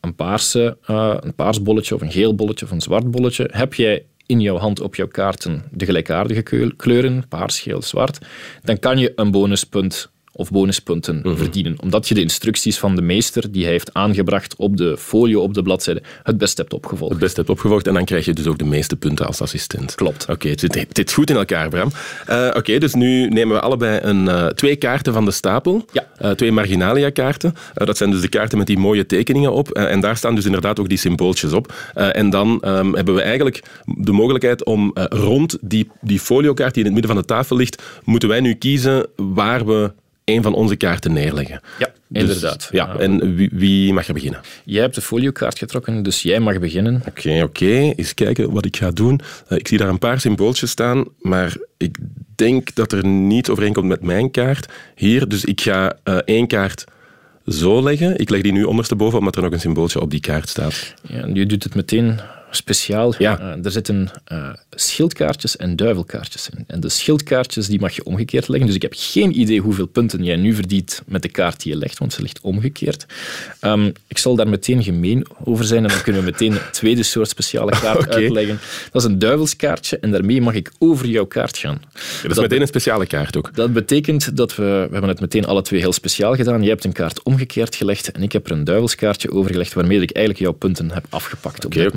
een, 0.00 0.14
paarse, 0.14 0.76
een 1.20 1.34
paars 1.34 1.62
bolletje 1.62 1.94
of 1.94 2.00
een 2.00 2.12
geel 2.12 2.34
bolletje 2.34 2.64
of 2.64 2.70
een 2.70 2.80
zwart 2.80 3.10
bolletje. 3.10 3.50
Heb 3.52 3.74
jij 3.74 4.04
in 4.26 4.40
jouw 4.40 4.56
hand 4.56 4.80
op 4.80 4.94
jouw 4.94 5.08
kaarten 5.08 5.64
de 5.70 5.84
gelijkaardige 5.84 6.72
kleuren, 6.76 7.28
paars, 7.28 7.60
geel, 7.60 7.82
zwart, 7.82 8.18
dan 8.62 8.78
kan 8.78 8.98
je 8.98 9.12
een 9.16 9.30
bonuspunt 9.30 10.10
of 10.32 10.50
bonuspunten 10.50 11.20
mhm. 11.22 11.36
verdienen. 11.36 11.76
Omdat 11.80 12.08
je 12.08 12.14
de 12.14 12.20
instructies 12.20 12.78
van 12.78 12.94
de 12.94 13.02
meester 13.02 13.52
die 13.52 13.62
hij 13.62 13.72
heeft 13.72 13.94
aangebracht 13.94 14.56
op 14.56 14.76
de 14.76 14.96
folio, 14.98 15.40
op 15.40 15.54
de 15.54 15.62
bladzijde, 15.62 16.02
het 16.22 16.38
best 16.38 16.56
hebt 16.56 16.72
opgevolgd. 16.72 17.12
Het 17.12 17.22
best 17.22 17.36
hebt 17.36 17.50
opgevolgd 17.50 17.86
en 17.86 17.94
dan 17.94 18.04
krijg 18.04 18.24
je 18.24 18.32
dus 18.32 18.46
ook 18.46 18.58
de 18.58 18.64
meeste 18.64 18.96
punten 18.96 19.26
als 19.26 19.40
assistent. 19.40 19.94
Klopt. 19.94 20.26
Oké, 20.28 20.48
het, 20.48 20.60
het, 20.60 20.86
zit 20.92 21.12
goed 21.12 21.30
in 21.30 21.36
elkaar, 21.36 21.68
Bram. 21.68 21.90
Uh, 22.28 22.50
Oké, 22.56 22.78
dus 22.78 22.94
nu 22.94 23.28
nemen 23.28 23.54
we 23.54 23.62
allebei 23.62 24.00
een, 24.02 24.24
uh, 24.24 24.46
twee 24.46 24.76
kaarten 24.76 25.12
van 25.12 25.24
de 25.24 25.30
stapel. 25.30 25.84
Ja. 25.92 26.06
Uh, 26.22 26.30
twee 26.30 26.52
marginalia-kaarten. 26.52 27.54
dat 27.74 27.96
zijn 27.96 28.10
dus 28.10 28.20
de 28.20 28.28
kaarten 28.28 28.58
met 28.58 28.66
die 28.66 28.78
mooie 28.78 29.06
tekeningen 29.06 29.52
op. 29.52 29.70
en 29.70 30.00
daar 30.00 30.16
staan 30.16 30.34
dus 30.34 30.44
inderdaad 30.44 30.80
ook 30.80 30.88
die 30.88 30.98
symbooltjes 30.98 31.52
op. 31.52 31.74
en 31.94 32.30
dan 32.30 32.62
um, 32.64 32.94
hebben 32.94 33.14
we 33.14 33.22
eigenlijk 33.22 33.62
de 33.84 34.12
mogelijkheid 34.12 34.64
om 34.64 34.90
rond 34.94 35.58
die, 35.60 35.90
die 36.00 36.20
foliokaart 36.20 36.74
die 36.74 36.84
in 36.84 36.90
het 36.92 37.00
midden 37.00 37.14
van 37.14 37.22
de 37.26 37.34
tafel 37.34 37.56
ligt, 37.56 37.82
moeten 38.04 38.28
wij 38.28 38.40
nu 38.40 38.54
kiezen 38.54 39.06
waar 39.16 39.66
we 39.66 39.92
een 40.24 40.42
van 40.42 40.54
onze 40.54 40.76
kaarten 40.76 41.12
neerleggen. 41.12 41.60
Ja, 41.78 41.92
dus, 42.08 42.22
inderdaad. 42.22 42.68
Ja, 42.72 42.96
en 42.98 43.34
wie, 43.34 43.50
wie, 43.52 43.92
mag 43.92 44.08
er 44.08 44.14
beginnen? 44.14 44.40
Jij 44.64 44.82
hebt 44.82 44.94
de 44.94 45.00
foliokaart 45.00 45.58
getrokken, 45.58 46.02
dus 46.02 46.22
jij 46.22 46.40
mag 46.40 46.58
beginnen. 46.58 47.02
Oké, 47.06 47.30
oké. 47.30 47.42
Okay. 47.42 47.92
Eens 47.96 48.14
kijken 48.14 48.52
wat 48.52 48.64
ik 48.64 48.76
ga 48.76 48.90
doen. 48.90 49.20
Uh, 49.48 49.58
ik 49.58 49.68
zie 49.68 49.78
daar 49.78 49.88
een 49.88 49.98
paar 49.98 50.20
symbooltjes 50.20 50.70
staan, 50.70 51.04
maar 51.18 51.56
ik 51.76 51.96
denk 52.34 52.74
dat 52.74 52.92
er 52.92 53.06
niet 53.06 53.48
overeenkomt 53.48 53.86
met 53.86 54.02
mijn 54.02 54.30
kaart. 54.30 54.72
Hier, 54.94 55.28
dus 55.28 55.44
ik 55.44 55.60
ga 55.60 55.96
uh, 56.04 56.16
één 56.24 56.46
kaart 56.46 56.84
zo 57.46 57.82
leggen. 57.82 58.18
Ik 58.18 58.30
leg 58.30 58.40
die 58.40 58.52
nu 58.52 58.64
ondersteboven, 58.64 59.18
omdat 59.18 59.36
er 59.36 59.42
nog 59.42 59.52
een 59.52 59.60
symbooltje 59.60 60.00
op 60.00 60.10
die 60.10 60.20
kaart 60.20 60.48
staat. 60.48 60.94
Ja, 61.02 61.26
je 61.32 61.46
doet 61.46 61.64
het 61.64 61.74
meteen 61.74 62.20
speciaal. 62.50 63.14
Ja. 63.18 63.40
Uh, 63.40 63.64
er 63.64 63.70
zitten 63.70 64.10
uh, 64.32 64.48
schildkaartjes 64.70 65.56
en 65.56 65.76
duivelkaartjes 65.76 66.48
in. 66.56 66.64
En 66.66 66.80
de 66.80 66.88
schildkaartjes 66.88 67.66
die 67.66 67.80
mag 67.80 67.94
je 67.94 68.04
omgekeerd 68.04 68.48
leggen. 68.48 68.66
Dus 68.66 68.76
ik 68.76 68.82
heb 68.82 68.92
geen 68.96 69.40
idee 69.40 69.60
hoeveel 69.60 69.86
punten 69.86 70.24
jij 70.24 70.36
nu 70.36 70.54
verdient 70.54 71.02
met 71.06 71.22
de 71.22 71.28
kaart 71.28 71.62
die 71.62 71.72
je 71.72 71.78
legt, 71.78 71.98
want 71.98 72.12
ze 72.12 72.22
ligt 72.22 72.40
omgekeerd. 72.40 73.06
Um, 73.60 73.92
ik 74.08 74.18
zal 74.18 74.34
daar 74.34 74.48
meteen 74.48 74.82
gemeen 74.82 75.26
over 75.44 75.64
zijn 75.64 75.82
en 75.82 75.88
dan 75.88 76.02
kunnen 76.02 76.24
we 76.24 76.30
meteen 76.30 76.52
een 76.52 76.70
tweede 76.70 77.02
soort 77.02 77.28
speciale 77.28 77.70
kaart 77.70 77.98
okay. 78.06 78.22
uitleggen. 78.22 78.60
Dat 78.92 79.02
is 79.02 79.08
een 79.08 79.18
duivelskaartje 79.18 79.98
en 79.98 80.10
daarmee 80.10 80.40
mag 80.40 80.54
ik 80.54 80.70
over 80.78 81.06
jouw 81.06 81.26
kaart 81.26 81.58
gaan. 81.58 81.80
Ja, 81.92 82.22
dat 82.22 82.30
is 82.30 82.42
meteen 82.42 82.60
een 82.60 82.66
speciale 82.66 83.06
kaart 83.06 83.36
ook. 83.36 83.54
Dat 83.54 83.72
betekent 83.72 84.36
dat 84.36 84.56
we, 84.56 84.62
we 84.62 84.92
hebben 84.92 85.08
het 85.08 85.20
meteen 85.20 85.44
alle 85.44 85.62
twee 85.62 85.80
heel 85.80 85.92
speciaal 85.92 86.34
gedaan. 86.34 86.60
Jij 86.60 86.70
hebt 86.70 86.84
een 86.84 86.92
kaart 86.92 87.22
omgekeerd 87.22 87.74
gelegd 87.74 88.12
en 88.12 88.22
ik 88.22 88.32
heb 88.32 88.46
er 88.46 88.52
een 88.52 88.64
duivelskaartje 88.64 89.32
overgelegd 89.32 89.72
waarmee 89.72 90.00
ik 90.00 90.10
eigenlijk 90.10 90.44
jouw 90.44 90.52
punten 90.52 90.90
heb 90.90 91.06
afgepakt 91.08 91.64
Oké, 91.64 91.90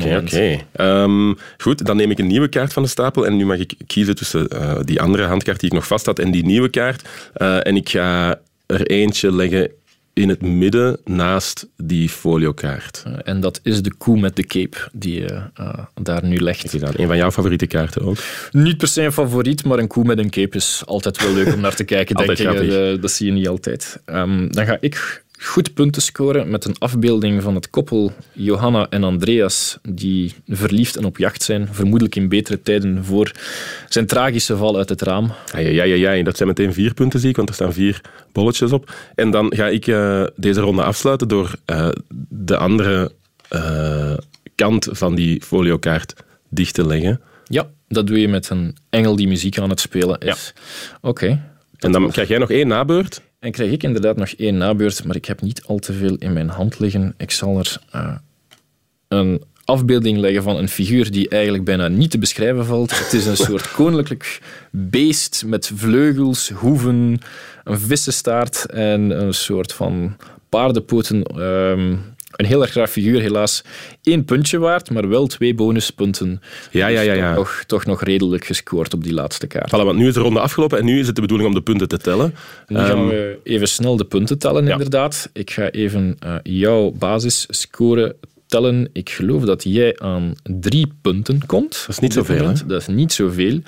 oké. 0.43 0.83
Um, 0.83 1.37
goed, 1.57 1.85
dan 1.85 1.97
neem 1.97 2.11
ik 2.11 2.19
een 2.19 2.27
nieuwe 2.27 2.47
kaart 2.47 2.73
van 2.73 2.83
de 2.83 2.89
stapel 2.89 3.25
en 3.25 3.35
nu 3.35 3.45
mag 3.45 3.57
ik 3.57 3.73
kiezen 3.87 4.15
tussen 4.15 4.47
uh, 4.53 4.79
die 4.83 5.01
andere 5.01 5.23
handkaart 5.23 5.59
die 5.59 5.69
ik 5.69 5.75
nog 5.75 5.87
vast 5.87 6.05
had 6.05 6.19
en 6.19 6.31
die 6.31 6.45
nieuwe 6.45 6.69
kaart. 6.69 7.07
Uh, 7.37 7.67
en 7.67 7.75
ik 7.75 7.89
ga 7.89 8.39
er 8.65 8.87
eentje 8.87 9.35
leggen 9.35 9.71
in 10.13 10.29
het 10.29 10.41
midden 10.41 10.97
naast 11.05 11.67
die 11.77 12.09
foliokaart. 12.09 13.03
Uh, 13.07 13.13
en 13.23 13.39
dat 13.39 13.59
is 13.63 13.81
de 13.81 13.93
koe 13.93 14.19
met 14.19 14.35
de 14.35 14.43
cape 14.43 14.77
die 14.91 15.21
je 15.21 15.41
uh, 15.59 15.73
daar 16.01 16.25
nu 16.25 16.39
legt. 16.39 16.73
Een 16.73 17.07
van 17.07 17.17
jouw 17.17 17.31
favoriete 17.31 17.67
kaarten 17.67 18.01
ook? 18.01 18.17
Niet 18.51 18.77
per 18.77 18.87
se 18.87 19.01
een 19.01 19.11
favoriet, 19.11 19.65
maar 19.65 19.79
een 19.79 19.87
koe 19.87 20.03
met 20.03 20.17
een 20.17 20.29
cape 20.29 20.57
is 20.57 20.81
altijd 20.85 21.23
wel 21.23 21.33
leuk 21.33 21.53
om 21.53 21.59
naar 21.59 21.75
te 21.75 21.83
kijken. 21.83 22.15
denk 22.25 22.39
ik. 22.39 23.01
dat 23.01 23.11
zie 23.11 23.25
je 23.25 23.31
niet 23.31 23.47
altijd. 23.47 24.01
Um, 24.05 24.51
dan 24.51 24.65
ga 24.65 24.77
ik 24.79 25.22
goed 25.43 25.73
punten 25.73 26.01
scoren 26.01 26.49
met 26.49 26.65
een 26.65 26.75
afbeelding 26.77 27.41
van 27.41 27.55
het 27.55 27.69
koppel 27.69 28.11
Johanna 28.31 28.87
en 28.89 29.03
Andreas, 29.03 29.77
die 29.89 30.33
verliefd 30.47 30.95
en 30.95 31.05
op 31.05 31.17
jacht 31.17 31.43
zijn, 31.43 31.67
vermoedelijk 31.71 32.15
in 32.15 32.29
betere 32.29 32.61
tijden 32.61 33.05
voor 33.05 33.31
zijn 33.89 34.05
tragische 34.05 34.57
val 34.57 34.77
uit 34.77 34.89
het 34.89 35.01
raam. 35.01 35.31
Ja, 35.51 35.59
ja, 35.59 35.83
ja, 35.83 36.11
ja. 36.11 36.23
dat 36.23 36.37
zijn 36.37 36.49
meteen 36.49 36.73
vier 36.73 36.93
punten, 36.93 37.19
zie 37.19 37.29
ik, 37.29 37.35
want 37.35 37.49
er 37.49 37.55
staan 37.55 37.73
vier 37.73 38.01
bolletjes 38.31 38.71
op. 38.71 38.93
En 39.15 39.31
dan 39.31 39.53
ga 39.55 39.67
ik 39.67 39.87
uh, 39.87 40.23
deze 40.35 40.59
ronde 40.59 40.83
afsluiten 40.83 41.27
door 41.27 41.55
uh, 41.65 41.89
de 42.29 42.57
andere 42.57 43.11
uh, 43.51 44.13
kant 44.55 44.87
van 44.91 45.15
die 45.15 45.41
foliokaart 45.41 46.13
dicht 46.49 46.73
te 46.73 46.87
leggen. 46.87 47.21
Ja, 47.43 47.69
dat 47.87 48.07
doe 48.07 48.19
je 48.19 48.27
met 48.27 48.49
een 48.49 48.75
engel 48.89 49.15
die 49.15 49.27
muziek 49.27 49.59
aan 49.59 49.69
het 49.69 49.79
spelen 49.79 50.19
is. 50.19 50.53
Ja. 50.55 50.61
Oké. 51.01 51.51
En 51.77 51.91
dan 51.91 52.11
krijg 52.11 52.27
jij 52.27 52.37
nog 52.37 52.51
één 52.51 52.67
nabeurt. 52.67 53.21
En 53.43 53.51
krijg 53.51 53.71
ik 53.71 53.83
inderdaad 53.83 54.15
nog 54.15 54.29
één 54.29 54.57
nabeurt, 54.57 55.03
maar 55.03 55.15
ik 55.15 55.25
heb 55.25 55.41
niet 55.41 55.63
al 55.65 55.79
te 55.79 55.93
veel 55.93 56.15
in 56.15 56.33
mijn 56.33 56.49
hand 56.49 56.79
liggen. 56.79 57.13
Ik 57.17 57.31
zal 57.31 57.57
er 57.57 57.77
uh, 57.95 58.15
een 59.07 59.43
afbeelding 59.65 60.17
leggen 60.17 60.43
van 60.43 60.57
een 60.57 60.69
figuur 60.69 61.11
die 61.11 61.29
eigenlijk 61.29 61.63
bijna 61.63 61.87
niet 61.87 62.11
te 62.11 62.17
beschrijven 62.17 62.65
valt. 62.65 62.99
Het 62.99 63.13
is 63.13 63.25
een 63.25 63.37
soort 63.37 63.71
koninklijk 63.81 64.41
beest 64.71 65.43
met 65.45 65.71
vleugels, 65.75 66.49
hoeven, 66.49 67.19
een 67.63 67.79
vissenstaart 67.79 68.65
en 68.65 69.21
een 69.21 69.33
soort 69.33 69.73
van 69.73 70.17
paardenpoten. 70.49 71.41
Um, 71.41 72.12
een 72.35 72.45
heel 72.45 72.61
erg 72.61 72.71
graag 72.71 72.89
figuur, 72.89 73.21
helaas 73.21 73.63
één 74.03 74.25
puntje 74.25 74.57
waard, 74.57 74.89
maar 74.89 75.09
wel 75.09 75.27
twee 75.27 75.55
bonuspunten. 75.55 76.41
Ja, 76.71 76.87
ja, 76.87 77.01
ja. 77.01 77.13
ja. 77.13 77.35
Toch, 77.35 77.37
nog, 77.37 77.63
toch 77.67 77.85
nog 77.85 78.03
redelijk 78.03 78.45
gescoord 78.45 78.93
op 78.93 79.03
die 79.03 79.13
laatste 79.13 79.47
kaart. 79.47 79.67
Voilà, 79.67 79.85
want 79.85 79.97
nu 79.97 80.07
is 80.07 80.13
de 80.13 80.19
ronde 80.19 80.39
afgelopen 80.39 80.79
en 80.79 80.85
nu 80.85 80.99
is 80.99 81.07
het 81.07 81.15
de 81.15 81.21
bedoeling 81.21 81.49
om 81.49 81.55
de 81.55 81.61
punten 81.61 81.87
te 81.87 81.97
tellen. 81.97 82.35
Nu 82.67 82.77
gaan 82.77 82.97
ehm, 82.97 83.07
we 83.07 83.39
even 83.43 83.67
snel 83.67 83.97
de 83.97 84.05
punten 84.05 84.37
tellen, 84.37 84.67
inderdaad. 84.67 85.29
Ik 85.33 85.51
ga 85.51 85.69
even 85.69 86.17
uh, 86.25 86.35
jouw 86.43 86.91
basisscore 86.91 88.15
tellen. 88.47 88.89
Ik 88.93 89.09
geloof 89.09 89.43
dat 89.43 89.63
jij 89.63 89.99
aan 89.99 90.33
drie 90.43 90.93
punten 91.01 91.45
komt. 91.45 91.71
Dat 91.71 91.89
is 91.89 91.99
niet 91.99 92.13
zoveel, 92.13 92.47
hè? 92.47 92.53
Dat 92.65 92.81
is 92.81 92.87
niet 92.87 93.13
zoveel. 93.13 93.59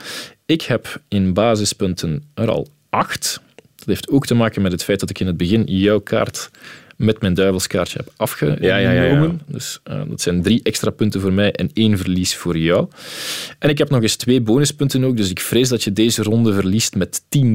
Ik 0.46 0.62
heb 0.62 1.02
in 1.08 1.34
basispunten 1.34 2.24
er 2.34 2.50
al 2.50 2.68
acht. 2.90 3.42
Dat 3.76 3.86
heeft 3.86 4.10
ook 4.10 4.26
te 4.26 4.34
maken 4.34 4.62
met 4.62 4.72
het 4.72 4.84
feit 4.84 5.00
dat 5.00 5.10
ik 5.10 5.20
in 5.20 5.28
het 5.28 5.38
begin 5.38 5.64
jouw 5.64 6.00
kaart 6.00 6.50
met 6.96 7.22
mijn 7.22 7.34
duivelskaartje 7.34 7.98
heb 7.98 8.14
afgenomen. 8.18 8.64
Ja, 8.64 8.78
ja, 8.78 8.92
ja, 8.92 9.32
dus 9.48 9.80
uh, 9.92 10.02
dat 10.08 10.22
zijn 10.22 10.42
drie 10.42 10.60
extra 10.64 10.90
punten 10.90 11.22
voor 11.22 11.34
mij 11.34 11.52
en 11.52 11.70
één 11.74 11.98
verlies 11.98 12.36
voor 12.36 12.58
jou. 12.58 12.88
En 13.60 13.70
ik 13.70 13.78
heb 13.78 13.90
nog 13.90 14.02
eens 14.02 14.16
twee 14.16 14.42
bonuspunten 14.42 15.04
ook, 15.04 15.18
dus 15.18 15.30
ik 15.30 15.40
vrees 15.40 15.70
dat 15.70 15.84
je 15.84 15.94
deze 15.94 16.24
ronde 16.24 16.54
verliest 16.54 16.96
met 16.96 17.22
10-3. 17.22 17.46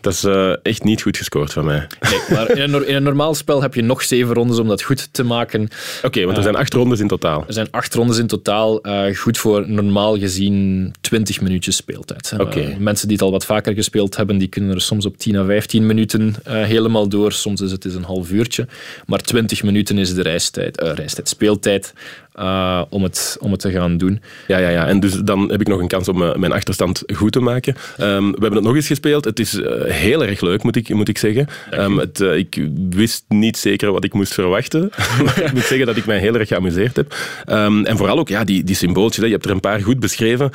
Dat 0.00 0.12
is 0.12 0.24
uh, 0.24 0.52
echt 0.62 0.84
niet 0.84 1.02
goed 1.02 1.16
gescoord 1.16 1.52
van 1.52 1.64
mij. 1.64 1.86
Nee, 2.00 2.20
maar 2.30 2.50
in 2.50 2.74
een, 2.74 2.86
in 2.86 2.94
een, 2.94 3.02
normaal 3.02 3.34
spel 3.34 3.62
heb 3.62 3.74
je 3.74 3.82
nog 3.82 4.02
zeven 4.02 4.34
rondes 4.34 4.58
om 4.58 4.68
dat 4.68 4.82
goed 4.82 5.08
te 5.12 5.22
maken. 5.22 5.62
Oké, 5.62 6.06
okay, 6.06 6.24
want 6.24 6.36
er 6.36 6.42
zijn 6.42 6.56
acht 6.56 6.72
rondes 6.72 7.00
in 7.00 7.08
totaal. 7.08 7.44
Er 7.46 7.52
zijn 7.52 7.70
acht 7.70 7.94
rondes 7.94 8.18
in 8.18 8.26
totaal. 8.26 8.86
Uh, 8.86 9.16
goed 9.16 9.38
voor 9.38 9.70
normaal 9.70 10.18
gezien 10.18 10.92
20 11.00 11.40
minuutjes 11.40 11.76
speeltijd. 11.76 12.34
Okay. 12.38 12.76
mensen 12.78 13.08
die 13.08 13.16
het 13.16 13.26
al 13.26 13.32
wat 13.32 13.44
vaker 13.44 13.74
gespeeld 13.74 14.16
hebben, 14.16 14.38
die 14.38 14.48
kunnen 14.48 14.74
er 14.74 14.80
soms 14.80 15.06
op 15.06 15.18
10 15.18 15.36
à 15.36 15.44
15 15.44 15.86
minuten 15.86 16.34
helemaal 16.44 17.08
door. 17.08 17.32
Soms 17.32 17.60
is 17.60 17.70
het 17.70 17.84
eens 17.84 17.94
een 17.94 18.02
half 18.02 18.30
uurtje. 18.30 18.66
Maar 19.06 19.20
20 19.20 19.62
minuten 19.62 19.98
is 19.98 20.14
de 20.14 20.22
reistijd, 20.22 20.80
reistijd 20.80 21.28
speeltijd 21.28 21.92
uh, 22.38 22.82
om, 22.88 23.02
het, 23.02 23.36
om 23.40 23.50
het 23.50 23.60
te 23.60 23.70
gaan 23.70 23.96
doen. 23.96 24.20
Ja, 24.46 24.58
ja, 24.58 24.68
ja, 24.68 24.86
en 24.86 25.00
dus 25.00 25.12
dan 25.12 25.50
heb 25.50 25.60
ik 25.60 25.68
nog 25.68 25.80
een 25.80 25.88
kans 25.88 26.08
om 26.08 26.22
uh, 26.22 26.34
mijn 26.34 26.52
achterstand 26.52 27.02
goed 27.14 27.32
te 27.32 27.40
maken. 27.40 27.74
Um, 28.00 28.30
we 28.30 28.40
hebben 28.40 28.54
het 28.54 28.62
nog 28.62 28.74
eens 28.74 28.86
gespeeld. 28.86 29.24
Het 29.24 29.38
is 29.38 29.54
uh, 29.54 29.84
heel 29.84 30.24
erg 30.24 30.40
leuk, 30.40 30.62
moet 30.62 30.76
ik, 30.76 30.88
moet 30.88 31.08
ik 31.08 31.18
zeggen. 31.18 31.46
Um, 31.74 31.98
het, 31.98 32.20
ik 32.20 32.68
wist 32.90 33.24
niet 33.28 33.56
zeker 33.56 33.92
wat 33.92 34.04
ik 34.04 34.12
moest 34.12 34.34
verwachten. 34.34 34.90
maar 35.24 35.42
ik 35.42 35.52
moet 35.52 35.62
zeggen 35.62 35.86
dat 35.86 35.96
ik 35.96 36.06
mij 36.06 36.18
heel 36.18 36.34
erg 36.34 36.48
geamuseerd 36.48 36.96
heb. 36.96 37.14
Um, 37.46 37.84
en 37.84 37.96
vooral 37.96 38.18
ook 38.18 38.28
ja, 38.28 38.44
die, 38.44 38.64
die 38.64 38.76
symbooltjes. 38.76 39.16
Hè. 39.20 39.26
Je 39.26 39.32
hebt 39.32 39.44
er 39.44 39.50
een 39.50 39.60
paar 39.60 39.80
goed 39.80 40.00
beschreven. 40.00 40.50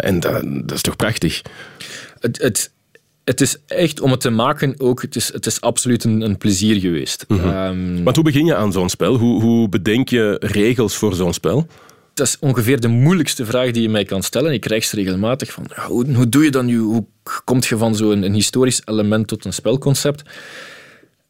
en 0.00 0.20
dat, 0.20 0.42
dat 0.42 0.76
is 0.76 0.82
toch 0.82 0.96
prachtig? 0.96 1.42
Het, 2.20 2.42
het, 2.42 2.70
het 3.24 3.40
is 3.40 3.56
echt 3.66 4.00
om 4.00 4.10
het 4.10 4.20
te 4.20 4.30
maken 4.30 4.74
ook, 4.78 5.02
het 5.02 5.16
is, 5.16 5.32
het 5.32 5.46
is 5.46 5.60
absoluut 5.60 6.04
een, 6.04 6.20
een 6.20 6.38
plezier 6.38 6.80
geweest. 6.80 7.24
Mm 7.28 8.04
Want 8.04 8.16
hoe 8.16 8.24
begin 8.24 8.46
je 8.46 8.54
aan 8.54 8.72
zo'n 8.72 8.88
spel? 8.88 9.14
Hoe, 9.14 9.42
hoe 9.42 9.68
bedenk 9.68 10.08
je 10.08 10.36
regels 10.40 10.96
voor 10.96 11.14
zo'n 11.14 11.32
spel? 11.32 11.66
Dat 12.14 12.26
is 12.26 12.38
ongeveer 12.38 12.80
de 12.80 12.88
moeilijkste 12.88 13.44
vraag 13.44 13.70
die 13.70 13.82
je 13.82 13.88
mij 13.88 14.04
kan 14.04 14.22
stellen. 14.22 14.52
Ik 14.52 14.60
krijg 14.60 14.84
ze 14.84 14.96
regelmatig 14.96 15.52
van, 15.52 15.66
hoe, 15.86 16.14
hoe 16.14 16.28
doe 16.28 16.44
je 16.44 16.50
dan 16.50 16.66
nu, 16.66 16.78
hoe 16.78 17.04
komt 17.44 17.66
je 17.66 17.76
van 17.76 17.94
zo'n 17.96 18.22
een 18.22 18.34
historisch 18.34 18.82
element 18.84 19.28
tot 19.28 19.44
een 19.44 19.52
spelconcept? 19.52 20.22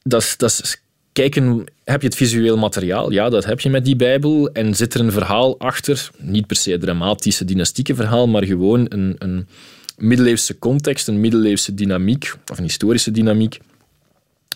Dat 0.03 0.23
is, 0.23 0.37
dat 0.37 0.51
is 0.51 0.83
kijken, 1.13 1.65
heb 1.85 2.01
je 2.01 2.07
het 2.07 2.17
visueel 2.17 2.57
materiaal? 2.57 3.13
Ja, 3.13 3.29
dat 3.29 3.45
heb 3.45 3.61
je 3.61 3.71
met 3.71 3.85
die 3.85 3.97
Bijbel. 3.97 4.51
En 4.53 4.75
zit 4.75 4.95
er 4.95 5.01
een 5.01 5.13
verhaal 5.13 5.59
achter? 5.59 6.11
Niet 6.19 6.47
per 6.47 6.57
se 6.57 6.73
een 6.73 6.81
dramatische, 6.81 7.45
dynastieke 7.45 7.95
verhaal, 7.95 8.29
maar 8.29 8.45
gewoon 8.45 8.87
een, 8.89 9.17
een 9.19 9.49
middeleeuwse 9.97 10.59
context, 10.59 11.09
een 11.09 11.21
middeleeuwse 11.21 11.75
dynamiek, 11.75 12.35
of 12.51 12.59
een 12.59 12.65
historische 12.65 13.11
dynamiek, 13.11 13.59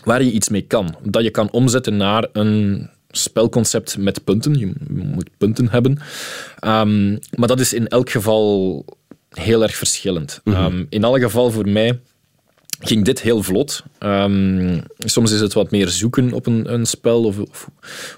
waar 0.03 0.23
je 0.23 0.31
iets 0.31 0.49
mee 0.49 0.61
kan. 0.61 0.95
Dat 1.03 1.23
je 1.23 1.29
kan 1.29 1.51
omzetten 1.51 1.97
naar 1.97 2.27
een 2.33 2.89
spelconcept 3.09 3.97
met 3.97 4.23
punten. 4.23 4.55
Je 4.57 4.71
moet 4.87 5.29
punten 5.37 5.69
hebben. 5.69 5.91
Um, 6.65 7.19
maar 7.35 7.47
dat 7.47 7.59
is 7.59 7.73
in 7.73 7.87
elk 7.87 8.09
geval 8.09 8.85
heel 9.29 9.63
erg 9.63 9.75
verschillend. 9.75 10.41
Mm 10.43 10.53
-hmm. 10.53 10.65
um, 10.65 10.85
in 10.89 11.03
elk 11.03 11.19
geval 11.21 11.51
voor 11.51 11.69
mij 11.69 11.99
ging 12.79 13.05
dit 13.05 13.21
heel 13.21 13.43
vlot. 13.43 13.83
Um, 13.99 14.83
soms 14.97 15.31
is 15.31 15.39
het 15.39 15.53
wat 15.53 15.71
meer 15.71 15.87
zoeken 15.87 16.33
op 16.33 16.45
een, 16.45 16.73
een 16.73 16.85
spel 16.85 17.23
of, 17.23 17.39
of, 17.39 17.69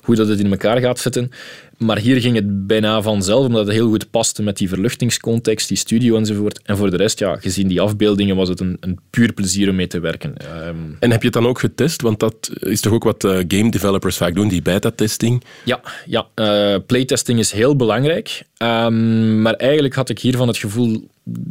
hoe 0.01 0.15
dat 0.15 0.27
het 0.27 0.39
in 0.39 0.51
elkaar 0.51 0.79
gaat 0.79 0.99
zitten. 0.99 1.31
Maar 1.77 1.97
hier 1.97 2.21
ging 2.21 2.35
het 2.35 2.67
bijna 2.67 3.01
vanzelf, 3.01 3.45
omdat 3.45 3.65
het 3.65 3.75
heel 3.75 3.89
goed 3.89 4.09
paste 4.09 4.43
met 4.43 4.57
die 4.57 4.69
verluchtingscontext, 4.69 5.67
die 5.67 5.77
studio 5.77 6.17
enzovoort. 6.17 6.59
En 6.63 6.77
voor 6.77 6.91
de 6.91 6.97
rest, 6.97 7.19
ja, 7.19 7.35
gezien 7.35 7.67
die 7.67 7.81
afbeeldingen, 7.81 8.35
was 8.35 8.49
het 8.49 8.59
een, 8.59 8.77
een 8.79 8.99
puur 9.09 9.33
plezier 9.33 9.69
om 9.69 9.75
mee 9.75 9.87
te 9.87 9.99
werken. 9.99 10.33
Um, 10.67 10.97
en 10.99 11.11
heb 11.11 11.19
je 11.19 11.25
het 11.25 11.33
dan 11.33 11.47
ook 11.47 11.59
getest? 11.59 12.01
Want 12.01 12.19
dat 12.19 12.51
is 12.59 12.81
toch 12.81 12.93
ook 12.93 13.03
wat 13.03 13.23
uh, 13.23 13.31
game 13.47 13.71
developers 13.71 14.17
vaak 14.17 14.35
doen, 14.35 14.47
die 14.47 14.61
beta-testing? 14.61 15.43
Ja, 15.65 15.81
ja 16.05 16.27
uh, 16.35 16.79
playtesting 16.85 17.39
is 17.39 17.51
heel 17.51 17.75
belangrijk. 17.75 18.43
Um, 18.57 19.41
maar 19.41 19.53
eigenlijk 19.53 19.95
had 19.95 20.09
ik 20.09 20.19
hiervan 20.19 20.47
het 20.47 20.57
gevoel 20.57 21.09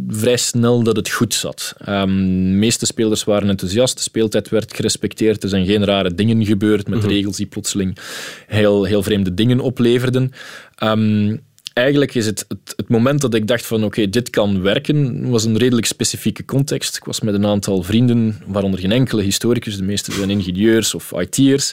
vrij 0.09 0.37
snel 0.37 0.83
dat 0.83 0.97
het 0.97 1.11
goed 1.11 1.35
zat. 1.35 1.75
Um, 1.88 2.16
de 2.27 2.57
meeste 2.57 2.87
spelers 2.87 3.25
waren 3.25 3.49
enthousiast, 3.49 3.97
de 3.97 4.03
speeltijd 4.03 4.49
werd 4.49 4.75
gerespecteerd, 4.75 5.43
er 5.43 5.49
zijn 5.49 5.66
geen 5.66 5.85
rare 5.85 6.14
dingen 6.14 6.45
gebeurd 6.45 6.88
met 6.88 6.99
mm 6.99 7.05
-hmm. 7.05 7.14
regels 7.14 7.37
die 7.37 7.47
plotseling 7.47 7.97
heel, 8.47 8.85
heel 8.85 9.03
vreemde 9.03 9.35
dingen 9.35 9.61
opleverden. 9.61 10.33
Um, 10.83 11.40
eigenlijk 11.81 12.14
is 12.14 12.27
het, 12.27 12.45
het, 12.49 12.73
het, 12.77 12.88
moment 12.88 13.21
dat 13.21 13.35
ik 13.35 13.47
dacht 13.47 13.66
van 13.66 13.77
oké, 13.77 13.87
okay, 13.87 14.11
dit 14.11 14.31
kan 14.31 14.62
werken, 14.62 15.31
was 15.31 15.45
een 15.45 15.57
redelijk 15.57 15.87
specifieke 15.87 16.45
context. 16.45 16.97
Ik 16.97 17.05
was 17.05 17.21
met 17.21 17.35
een 17.35 17.47
aantal 17.47 17.83
vrienden, 17.83 18.43
waaronder 18.47 18.81
geen 18.81 18.93
enkele 18.93 19.23
historicus, 19.23 19.77
de 19.77 19.83
meeste 19.83 20.12
zijn 20.12 20.31
ingenieurs 20.31 20.95
of 20.95 21.12
IT'ers, 21.12 21.73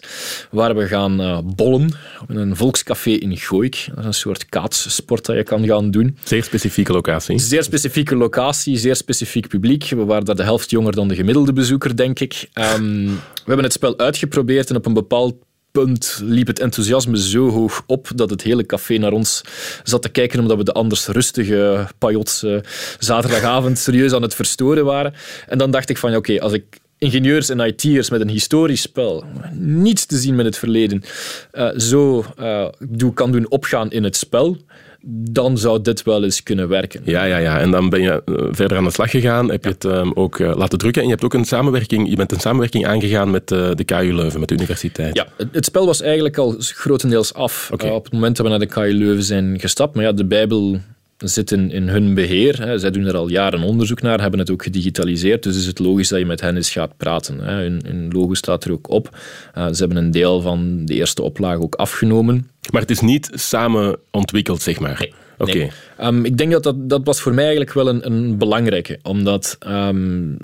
waar 0.52 0.76
we 0.76 0.88
gaan 0.88 1.22
uh, 1.22 1.40
bollen 1.56 1.92
in 2.28 2.36
een 2.36 2.56
volkscafé 2.56 3.10
in 3.10 3.38
Gooik. 3.38 3.86
Dat 3.90 3.98
is 3.98 4.06
een 4.06 4.14
soort 4.14 4.46
kaatssport 4.46 5.26
dat 5.26 5.36
je 5.36 5.44
kan 5.44 5.66
gaan 5.66 5.92
doen. 5.92 6.18
Zeer 6.24 6.44
specifieke 6.44 6.92
locatie. 6.92 7.40
Zeer 7.40 7.64
specifieke 7.64 8.16
locatie, 8.16 8.78
zeer 8.78 8.96
specifiek 8.96 9.48
publiek. 9.48 9.90
We 9.90 10.06
waren 10.06 10.26
daar 10.26 10.36
de 10.36 10.44
helft 10.44 10.70
jonger 10.70 10.96
dan 10.96 11.08
de 11.08 11.16
gemiddelde 11.16 11.54
bezoeker, 11.54 11.96
denk 11.96 12.20
ik. 12.20 12.50
Um, 12.54 13.06
we 13.06 13.54
hebben 13.54 13.64
het 13.64 13.74
spel 13.74 13.98
uitgeprobeerd 13.98 14.70
en 14.70 14.76
op 14.76 14.86
een 14.86 14.94
bepaald 14.94 15.36
liep 16.24 16.48
het 16.48 16.60
enthousiasme 16.60 17.18
zo 17.18 17.50
hoog 17.50 17.84
op 17.88 18.08
dat 18.16 18.30
het 18.30 18.42
hele 18.42 18.66
café 18.66 18.98
naar 18.98 19.12
ons 19.12 19.42
zat 19.84 20.02
te 20.02 20.10
kijken 20.10 20.40
omdat 20.40 20.58
we 20.58 20.64
de 20.64 20.72
anders 20.72 21.08
rustige 21.08 21.88
pajots 21.98 22.44
uh, 22.44 22.60
zaterdagavond 23.00 23.78
serieus 23.78 24.14
aan 24.14 24.22
het 24.22 24.36
verstoren 24.36 24.86
waren. 24.86 25.14
En 25.48 25.58
dan 25.58 25.72
dacht 25.72 25.90
ik 25.90 25.98
van, 25.98 26.16
oké, 26.16 26.40
als 26.40 26.54
ik 26.54 26.80
ingenieurs 26.98 27.50
en 27.50 27.60
IT'ers 27.60 28.10
met 28.10 28.22
een 28.22 28.30
historisch 28.30 28.82
spel, 28.82 29.24
niets 29.54 30.06
te 30.06 30.18
zien 30.18 30.36
met 30.36 30.46
het 30.46 30.58
verleden, 30.58 31.04
uh, 31.54 31.70
zo 31.78 32.26
uh, 32.40 32.68
kan 33.14 33.32
doen 33.32 33.50
opgaan 33.50 33.92
in 33.92 34.04
het 34.04 34.16
spel, 34.16 34.58
dan 35.10 35.58
zou 35.58 35.82
dit 35.82 36.04
wel 36.04 36.24
eens 36.24 36.44
kunnen 36.44 36.68
werken. 36.68 37.02
Ja, 37.04 37.24
ja, 37.24 37.38
ja. 37.38 37.60
En 37.60 37.72
dan 37.72 37.90
ben 37.90 38.02
je 38.02 38.22
verder 38.52 38.78
aan 38.78 38.84
de 38.84 38.92
slag 38.92 39.12
gegaan, 39.12 39.52
heb 39.52 39.64
je 39.64 39.70
het 39.70 39.84
um, 39.84 40.12
ook 40.14 40.40
uh, 40.40 40.56
laten 40.56 40.78
drukken 40.78 41.02
en 41.02 41.08
je 41.08 41.14
hebt 41.14 41.26
ook 41.26 41.34
een 41.34 41.46
samenwerking, 41.46 42.10
je 42.10 42.16
bent 42.16 42.32
een 42.32 42.40
samenwerking 42.40 42.88
aangegaan 42.88 43.32
met 43.32 43.52
uh, 43.52 43.70
de 43.76 43.84
KU 43.84 44.14
Leuven, 44.14 44.40
met 44.40 44.50
de 44.50 44.56
universiteit. 44.56 45.16
Ja, 45.16 45.28
het, 45.38 45.48
het 45.52 45.66
spel 45.66 45.86
was 45.86 46.02
eigenlijk 46.02 46.38
al 46.38 46.56
grotendeels 46.60 47.34
af 47.34 47.70
okay. 47.74 47.90
op 47.90 48.04
het 48.04 48.14
moment 48.14 48.36
dat 48.36 48.46
we 48.46 48.52
naar 48.52 48.60
de 48.60 48.66
KU 48.66 48.94
Leuven 48.94 49.24
zijn 49.24 49.60
gestapt. 49.60 49.96
Maar 49.96 50.04
ja, 50.04 50.12
de 50.12 50.26
Bijbel 50.26 50.80
zit 51.18 51.52
in, 51.52 51.72
in 51.72 51.88
hun 51.88 52.14
beheer. 52.14 52.66
Hè. 52.66 52.78
Zij 52.78 52.92
doen 52.92 53.06
er 53.06 53.16
al 53.16 53.30
jaren 53.30 53.62
onderzoek 53.62 54.02
naar, 54.02 54.22
hebben 54.22 54.40
het 54.40 54.52
ook 54.52 54.64
gedigitaliseerd. 54.64 55.44
Dus 55.44 55.58
is 55.58 55.66
het 55.66 55.80
logisch 55.80 56.08
dat 56.08 56.20
je 56.20 56.26
met 56.26 56.42
hen 56.42 56.56
eens 56.56 56.72
gaat 56.72 56.98
praten. 56.98 57.40
Hè. 57.40 57.54
Hun, 57.54 57.82
hun 57.86 58.12
logo 58.12 58.34
staat 58.34 58.64
er 58.64 58.72
ook 58.72 58.90
op. 58.90 59.18
Uh, 59.58 59.68
ze 59.68 59.76
hebben 59.80 59.98
een 59.98 60.12
deel 60.12 60.42
van 60.42 60.86
de 60.86 60.94
eerste 60.94 61.22
oplage 61.22 61.62
ook 61.62 61.76
afgenomen. 61.76 62.50
Maar 62.72 62.82
het 62.82 62.92
is 62.92 63.02
niet 63.02 63.30
samen 63.34 63.98
ontwikkeld, 64.12 64.62
zeg 64.62 64.80
maar. 64.80 64.98
Nee. 65.00 65.14
Oké. 65.38 65.52
Okay. 65.52 65.72
Nee. 65.98 66.08
Um, 66.08 66.26
ik 66.26 66.38
denk 66.38 66.52
dat, 66.52 66.64
dat 66.64 66.90
dat 66.90 67.02
was 67.04 67.22
voor 67.22 67.34
mij 67.34 67.44
eigenlijk 67.44 67.74
wel 67.74 67.88
een, 67.88 68.06
een 68.06 68.38
belangrijke. 68.38 69.00
Omdat 69.04 69.58
um, 69.68 70.38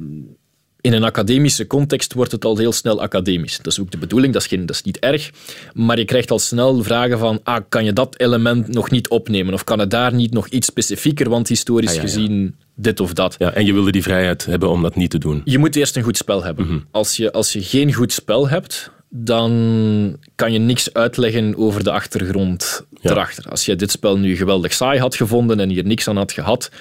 in 0.84 0.94
een 0.94 1.04
academische 1.04 1.68
context 1.68 2.14
wordt 2.14 2.32
het 2.32 2.46
al 2.46 2.58
heel 2.58 2.72
snel 2.72 3.02
academisch. 3.02 3.58
Dat 3.58 3.68
is 3.68 3.80
ook 3.80 3.92
de 3.92 3.98
bedoeling, 3.98 4.34
dat 4.34 4.42
is, 4.42 4.48
geen, 4.48 4.66
dat 4.66 4.76
is 4.76 4.82
niet 4.82 5.00
erg. 5.00 5.32
Maar 5.74 5.98
je 5.98 6.06
krijgt 6.06 6.32
al 6.32 6.40
snel 6.40 6.84
vragen 6.84 7.20
van, 7.20 7.40
ah, 7.44 7.64
kan 7.70 7.86
je 7.86 7.94
dat 7.94 8.20
element 8.20 8.68
nog 8.68 8.92
niet 8.92 9.10
opnemen? 9.10 9.54
Of 9.54 9.64
kan 9.64 9.80
het 9.80 9.92
daar 9.92 10.14
niet 10.14 10.34
nog 10.34 10.48
iets 10.48 10.68
specifieker, 10.68 11.30
want 11.30 11.48
historisch 11.48 11.90
ah, 11.90 11.96
ja, 11.96 12.02
ja. 12.02 12.08
gezien 12.08 12.56
dit 12.76 13.00
of 13.00 13.14
dat. 13.14 13.36
Ja, 13.38 13.54
en 13.54 13.66
je 13.66 13.74
wilde 13.74 13.92
die 13.92 14.04
vrijheid 14.04 14.46
hebben 14.46 14.70
om 14.70 14.82
dat 14.82 14.96
niet 14.96 15.10
te 15.10 15.18
doen. 15.18 15.42
Je 15.46 15.58
moet 15.58 15.76
eerst 15.76 15.96
een 15.96 16.04
goed 16.04 16.18
spel 16.18 16.44
hebben. 16.44 16.66
Mm 16.66 16.72
-hmm. 16.72 16.86
als, 16.92 17.18
je, 17.18 17.32
als 17.32 17.54
je 17.54 17.62
geen 17.62 17.94
goed 17.94 18.12
spel 18.12 18.50
hebt, 18.50 18.92
dan 19.16 20.18
kan 20.36 20.54
je 20.54 20.60
niks 20.60 20.94
uitleggen 20.94 21.58
over 21.58 21.84
de 21.84 21.92
achtergrond 21.92 22.86
ja. 23.02 23.12
erachter. 23.12 23.50
Als 23.50 23.66
je 23.66 23.76
dit 23.76 23.92
spel 23.92 24.18
nu 24.18 24.36
geweldig 24.36 24.74
saai 24.74 25.00
had 25.00 25.16
gevonden 25.16 25.60
en 25.60 25.70
hier 25.70 25.86
niks 25.86 26.08
aan 26.08 26.18
had 26.18 26.32
gehad, 26.32 26.72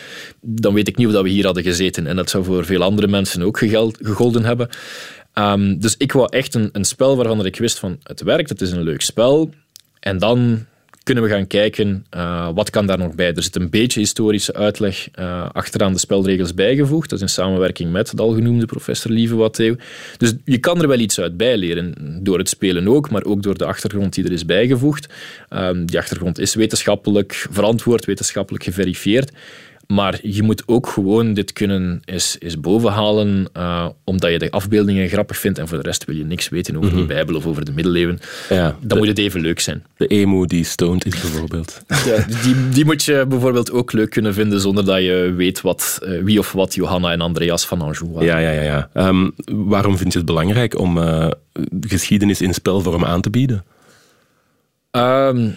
dan 0.40 0.74
weet 0.74 0.88
ik 0.88 0.96
niet 0.96 1.06
of 1.06 1.22
we 1.22 1.28
hier 1.28 1.44
hadden 1.44 1.62
gezeten. 1.62 2.06
En 2.06 2.16
dat 2.16 2.30
zou 2.30 2.44
voor 2.44 2.64
veel 2.64 2.82
andere 2.82 3.06
mensen 3.06 3.42
ook 3.42 3.58
gegolden 3.58 4.44
hebben. 4.44 4.68
Um, 5.34 5.80
dus 5.80 5.96
ik 5.96 6.12
wou 6.12 6.26
echt 6.30 6.54
een, 6.54 6.68
een 6.72 6.84
spel 6.84 7.16
waarvan 7.16 7.46
ik 7.46 7.56
wist 7.56 7.78
van 7.78 7.98
het 8.02 8.22
werkt, 8.22 8.48
het 8.48 8.60
is 8.60 8.70
een 8.70 8.82
leuk 8.82 9.02
spel. 9.02 9.50
En 10.00 10.18
dan 10.18 10.66
kunnen 11.02 11.24
we 11.24 11.30
gaan 11.30 11.46
kijken 11.46 12.06
uh, 12.16 12.48
wat 12.54 12.70
kan 12.70 12.86
daar 12.86 12.98
nog 12.98 13.14
bij. 13.14 13.34
Er 13.34 13.42
zit 13.42 13.56
een 13.56 13.70
beetje 13.70 14.00
historische 14.00 14.54
uitleg 14.54 15.08
uh, 15.18 15.48
achteraan 15.52 15.92
de 15.92 15.98
spelregels 15.98 16.54
bijgevoegd. 16.54 17.10
Dat 17.10 17.18
is 17.18 17.24
in 17.24 17.42
samenwerking 17.42 17.92
met 17.92 18.16
de 18.16 18.22
al 18.22 18.34
genoemde 18.34 18.66
professor 18.66 19.10
Lieve 19.10 19.36
Watteeuw. 19.36 19.76
Dus 20.16 20.34
je 20.44 20.58
kan 20.58 20.82
er 20.82 20.88
wel 20.88 20.98
iets 20.98 21.20
uit 21.20 21.36
bijleren, 21.36 21.94
door 22.22 22.38
het 22.38 22.48
spelen 22.48 22.88
ook, 22.88 23.10
maar 23.10 23.24
ook 23.24 23.42
door 23.42 23.58
de 23.58 23.64
achtergrond 23.64 24.14
die 24.14 24.24
er 24.24 24.32
is 24.32 24.44
bijgevoegd. 24.44 25.12
Um, 25.50 25.86
die 25.86 25.98
achtergrond 25.98 26.38
is 26.38 26.54
wetenschappelijk 26.54 27.46
verantwoord, 27.50 28.04
wetenschappelijk 28.04 28.64
geverifieerd. 28.64 29.32
Maar 29.94 30.18
je 30.22 30.42
moet 30.42 30.62
ook 30.66 30.88
gewoon 30.88 31.34
dit 31.34 31.52
kunnen 31.52 32.02
eens, 32.04 32.36
eens 32.38 32.60
bovenhalen, 32.60 33.48
uh, 33.56 33.88
omdat 34.04 34.30
je 34.30 34.38
de 34.38 34.50
afbeeldingen 34.50 35.08
grappig 35.08 35.38
vindt 35.38 35.58
en 35.58 35.68
voor 35.68 35.76
de 35.78 35.84
rest 35.84 36.04
wil 36.04 36.16
je 36.16 36.24
niks 36.24 36.48
weten 36.48 36.76
over 36.76 36.88
mm 36.88 36.96
-hmm. 36.96 37.06
die 37.06 37.14
Bijbel 37.16 37.36
of 37.36 37.46
over 37.46 37.64
de 37.64 37.72
middeleeuwen. 37.72 38.18
Ja, 38.48 38.76
dan 38.80 38.88
de, 38.88 38.96
moet 38.96 39.06
het 39.06 39.18
even 39.18 39.40
leuk 39.40 39.60
zijn. 39.60 39.84
De 39.96 40.06
emo 40.06 40.46
die 40.46 40.64
stoned 40.64 41.04
is 41.06 41.20
bijvoorbeeld. 41.20 41.82
Ja, 42.04 42.24
die, 42.42 42.68
die 42.68 42.84
moet 42.84 43.02
je 43.04 43.24
bijvoorbeeld 43.28 43.72
ook 43.72 43.92
leuk 43.92 44.10
kunnen 44.10 44.34
vinden 44.34 44.60
zonder 44.60 44.84
dat 44.84 44.98
je 44.98 45.32
weet 45.36 45.60
wat, 45.60 45.98
uh, 46.02 46.22
wie 46.22 46.38
of 46.38 46.52
wat 46.52 46.74
Johanna 46.74 47.12
en 47.12 47.20
Andreas 47.20 47.66
van 47.66 47.80
Anjou 47.80 48.10
waren. 48.10 48.28
Ja, 48.28 48.38
ja, 48.38 48.50
ja. 48.50 48.88
ja. 48.94 49.08
Um, 49.08 49.32
waarom 49.44 49.96
vind 49.96 50.12
je 50.12 50.18
het 50.18 50.26
belangrijk 50.26 50.78
om 50.78 50.98
uh, 50.98 51.30
geschiedenis 51.80 52.40
in 52.40 52.54
spelvorm 52.54 53.04
aan 53.04 53.20
te 53.20 53.30
bieden? 53.30 53.64
Um, 54.90 55.56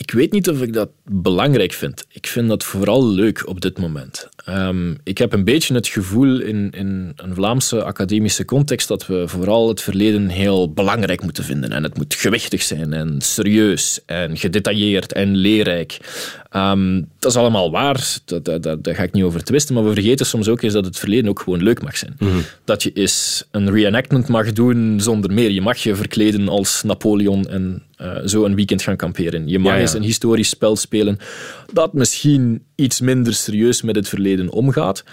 ik 0.00 0.10
weet 0.10 0.32
niet 0.32 0.48
of 0.48 0.62
ik 0.62 0.72
dat 0.72 0.90
belangrijk 1.04 1.72
vind. 1.72 2.04
Ik 2.08 2.26
vind 2.26 2.48
dat 2.48 2.64
vooral 2.64 3.06
leuk 3.06 3.46
op 3.48 3.60
dit 3.60 3.78
moment. 3.78 4.28
Um, 4.50 4.98
ik 5.04 5.18
heb 5.18 5.32
een 5.32 5.44
beetje 5.44 5.74
het 5.74 5.88
gevoel 5.88 6.40
in, 6.40 6.70
in 6.70 7.12
een 7.16 7.34
Vlaamse 7.34 7.84
academische 7.84 8.44
context 8.44 8.88
dat 8.88 9.06
we 9.06 9.28
vooral 9.28 9.68
het 9.68 9.82
verleden 9.82 10.28
heel 10.28 10.72
belangrijk 10.72 11.22
moeten 11.22 11.44
vinden. 11.44 11.72
En 11.72 11.82
het 11.82 11.96
moet 11.96 12.14
gewichtig 12.14 12.62
zijn 12.62 12.92
en 12.92 13.20
serieus 13.20 14.00
en 14.06 14.36
gedetailleerd 14.36 15.12
en 15.12 15.36
leerrijk. 15.36 15.98
Um, 16.56 17.08
dat 17.18 17.30
is 17.30 17.36
allemaal 17.36 17.70
waar, 17.70 18.18
daar, 18.24 18.60
daar, 18.60 18.82
daar, 18.82 18.94
ga 18.94 19.02
ik 19.02 19.12
niet 19.12 19.24
over 19.24 19.44
twisten. 19.44 19.74
Maar 19.74 19.84
we 19.84 19.92
vergeten 19.92 20.26
soms 20.26 20.48
ook 20.48 20.62
eens 20.62 20.72
dat 20.72 20.84
het 20.84 20.98
verleden 20.98 21.28
ook 21.28 21.40
gewoon 21.40 21.62
leuk 21.62 21.82
mag 21.82 21.96
zijn. 21.96 22.14
Mm 22.18 22.28
-hmm. 22.28 22.42
Dat 22.64 22.82
je 22.82 22.92
eens 22.92 23.44
een 23.50 23.70
reenactment 23.70 24.28
mag 24.28 24.52
doen 24.52 25.00
zonder 25.00 25.32
meer. 25.32 25.50
Je 25.50 25.60
mag 25.60 25.78
je 25.78 25.94
verkleden 25.94 26.48
als 26.48 26.82
Napoleon 26.82 27.48
en 27.48 27.82
uh, 28.00 28.16
zo 28.24 28.44
een 28.44 28.54
weekend 28.54 28.82
gaan 28.82 28.96
kamperen. 28.96 29.48
Je 29.48 29.58
mag 29.58 29.70
ja, 29.70 29.74
ja. 29.74 29.80
eens 29.80 29.94
een 29.94 30.02
historisch 30.02 30.48
spel 30.48 30.76
spelen 30.76 31.18
dat 31.72 31.92
misschien 31.92 32.62
iets 32.80 33.00
minder 33.00 33.34
serieus 33.34 33.82
met 33.82 33.96
het 33.96 34.08
verleden 34.08 34.50
omgaat. 34.50 35.04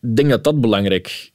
Ik 0.00 0.16
denk 0.16 0.30
dat 0.30 0.44
dat 0.44 0.60
belangrijk 0.60 1.30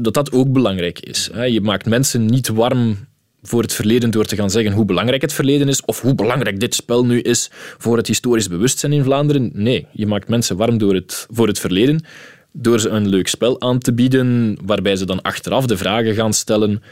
dat 0.00 0.14
dat 0.14 0.32
ook 0.32 0.52
belangrijk 0.52 1.00
is. 1.00 1.30
Je 1.46 1.60
maakt 1.60 1.86
mensen 1.86 2.26
niet 2.26 2.48
warm 2.48 2.96
voor 3.42 3.62
het 3.62 3.72
verleden 3.72 4.10
door 4.10 4.24
te 4.24 4.36
gaan 4.36 4.50
zeggen 4.50 4.72
hoe 4.72 4.84
belangrijk 4.84 5.22
het 5.22 5.32
verleden 5.32 5.68
is 5.68 5.84
of 5.84 6.00
hoe 6.00 6.14
belangrijk 6.14 6.60
dit 6.60 6.74
spel 6.74 7.06
nu 7.06 7.20
is 7.20 7.50
voor 7.78 7.96
het 7.96 8.06
historisch 8.06 8.48
bewustzijn 8.48 8.92
in 8.92 9.04
Vlaanderen. 9.04 9.50
Nee, 9.54 9.86
je 9.92 10.06
maakt 10.06 10.28
mensen 10.28 10.56
warm 10.56 10.78
door 10.78 10.94
het, 10.94 11.26
voor 11.30 11.46
het 11.46 11.58
verleden, 11.58 12.04
door 12.52 12.80
ze 12.80 12.88
een 12.88 13.08
leuk 13.08 13.28
spel 13.28 13.60
aan 13.60 13.78
te 13.78 13.92
bieden, 13.92 14.56
waarbij 14.64 14.96
ze 14.96 15.06
dan 15.06 15.22
achteraf 15.22 15.66
de 15.66 15.76
vragen 15.76 16.14
gaan 16.14 16.32
stellen 16.32 16.82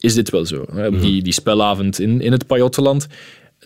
is 0.00 0.14
dit 0.14 0.30
wel 0.30 0.46
zo? 0.46 0.64
Mhm. 0.72 1.00
Die, 1.00 1.22
die 1.22 1.32
spelavond 1.32 2.00
in, 2.00 2.20
in 2.20 2.32
het 2.32 2.46
Pajottenland 2.46 3.06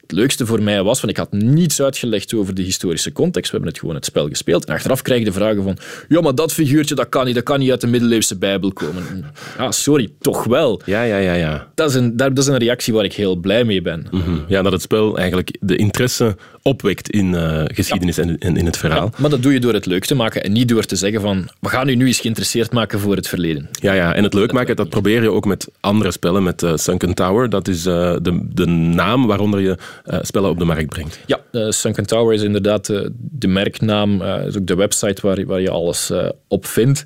het 0.02 0.12
leukste 0.12 0.46
voor 0.46 0.62
mij 0.62 0.82
was, 0.82 1.00
van 1.00 1.08
ik 1.08 1.16
had 1.16 1.32
niets 1.32 1.82
uitgelegd 1.82 2.34
over 2.34 2.54
de 2.54 2.62
historische 2.62 3.12
context. 3.12 3.50
We 3.50 3.56
hebben 3.56 3.72
het 3.72 3.80
gewoon 3.80 3.94
het 3.94 4.04
spel 4.04 4.28
gespeeld. 4.28 4.64
En 4.64 4.74
achteraf 4.74 5.02
krijg 5.02 5.18
je 5.18 5.24
de 5.24 5.32
vragen 5.32 5.62
van, 5.62 5.76
ja, 6.08 6.20
maar 6.20 6.34
dat 6.34 6.52
figuurtje, 6.52 6.94
dat 6.94 7.08
kan 7.08 7.26
niet, 7.26 7.34
dat 7.34 7.44
kan 7.44 7.58
niet 7.58 7.70
uit 7.70 7.80
de 7.80 7.86
middeleeuwse 7.86 8.38
Bijbel 8.38 8.72
komen. 8.72 9.24
Ja, 9.58 9.70
sorry, 9.70 10.08
toch 10.20 10.44
wel. 10.44 10.80
Ja, 10.84 11.02
ja, 11.02 11.16
ja. 11.16 11.32
ja. 11.32 11.68
Dat, 11.74 11.90
is 11.90 11.96
een, 11.96 12.16
dat 12.16 12.38
is 12.38 12.46
een 12.46 12.58
reactie 12.58 12.94
waar 12.94 13.04
ik 13.04 13.12
heel 13.12 13.36
blij 13.36 13.64
mee 13.64 13.82
ben. 13.82 14.06
Mhm. 14.10 14.38
Ja, 14.48 14.62
dat 14.62 14.72
het 14.72 14.82
spel 14.82 15.16
eigenlijk 15.16 15.56
de 15.60 15.76
interesse 15.76 16.36
opwekt 16.62 17.10
in 17.10 17.32
uh, 17.32 17.62
geschiedenis 17.64 18.18
en, 18.18 18.38
in 18.38 18.66
het 18.66 18.76
verhaal. 18.76 19.10
maar 19.18 19.30
dat 19.30 19.42
doe 19.42 19.52
je 19.52 19.60
door 19.60 19.72
het 19.72 19.86
leuk 19.86 20.04
te 20.04 20.14
maken 20.14 20.42
en 20.42 20.52
niet 20.52 20.68
door 20.68 20.84
te 20.84 20.96
zeggen 20.96 21.20
van, 21.20 21.48
we 21.60 21.68
gaan 21.68 21.88
u 21.88 21.94
nu 21.94 22.06
eens 22.06 22.20
geïnteresseerd 22.20 22.72
maken 22.72 23.00
voor 23.00 23.16
het 23.16 23.28
verleden. 23.28 23.68
Ja, 23.72 23.92
ja. 23.92 24.14
en 24.14 24.22
het 24.22 24.34
leuk 24.34 24.52
maken, 24.52 24.76
dat 24.76 24.88
probeer 24.88 25.22
je 25.22 25.30
ook 25.30 25.44
met 25.44 25.68
andere 25.80 26.10
spellen, 26.10 26.42
met 26.42 26.62
uh, 26.62 26.76
Sunken 26.76 27.14
Tower. 27.14 27.50
Dat 27.50 27.68
is 27.68 27.86
uh, 27.86 28.16
de, 28.22 28.40
de 28.42 28.66
naam 28.66 29.26
waaronder 29.26 29.60
je 29.60 29.76
spellen 30.20 30.50
op 30.50 30.58
de 30.58 30.64
markt 30.64 30.88
brengt. 30.88 31.18
Ja, 31.26 31.40
Sunken 31.70 32.06
Tower 32.06 32.34
is 32.34 32.42
inderdaad 32.42 32.86
de, 32.86 33.12
de 33.16 33.48
merknaam, 33.48 34.22
is 34.22 34.58
ook 34.58 34.66
de 34.66 34.74
website 34.74 35.26
waar, 35.26 35.46
waar 35.46 35.60
je 35.60 35.70
alles 35.70 36.12
op 36.48 36.66
vindt. 36.66 37.04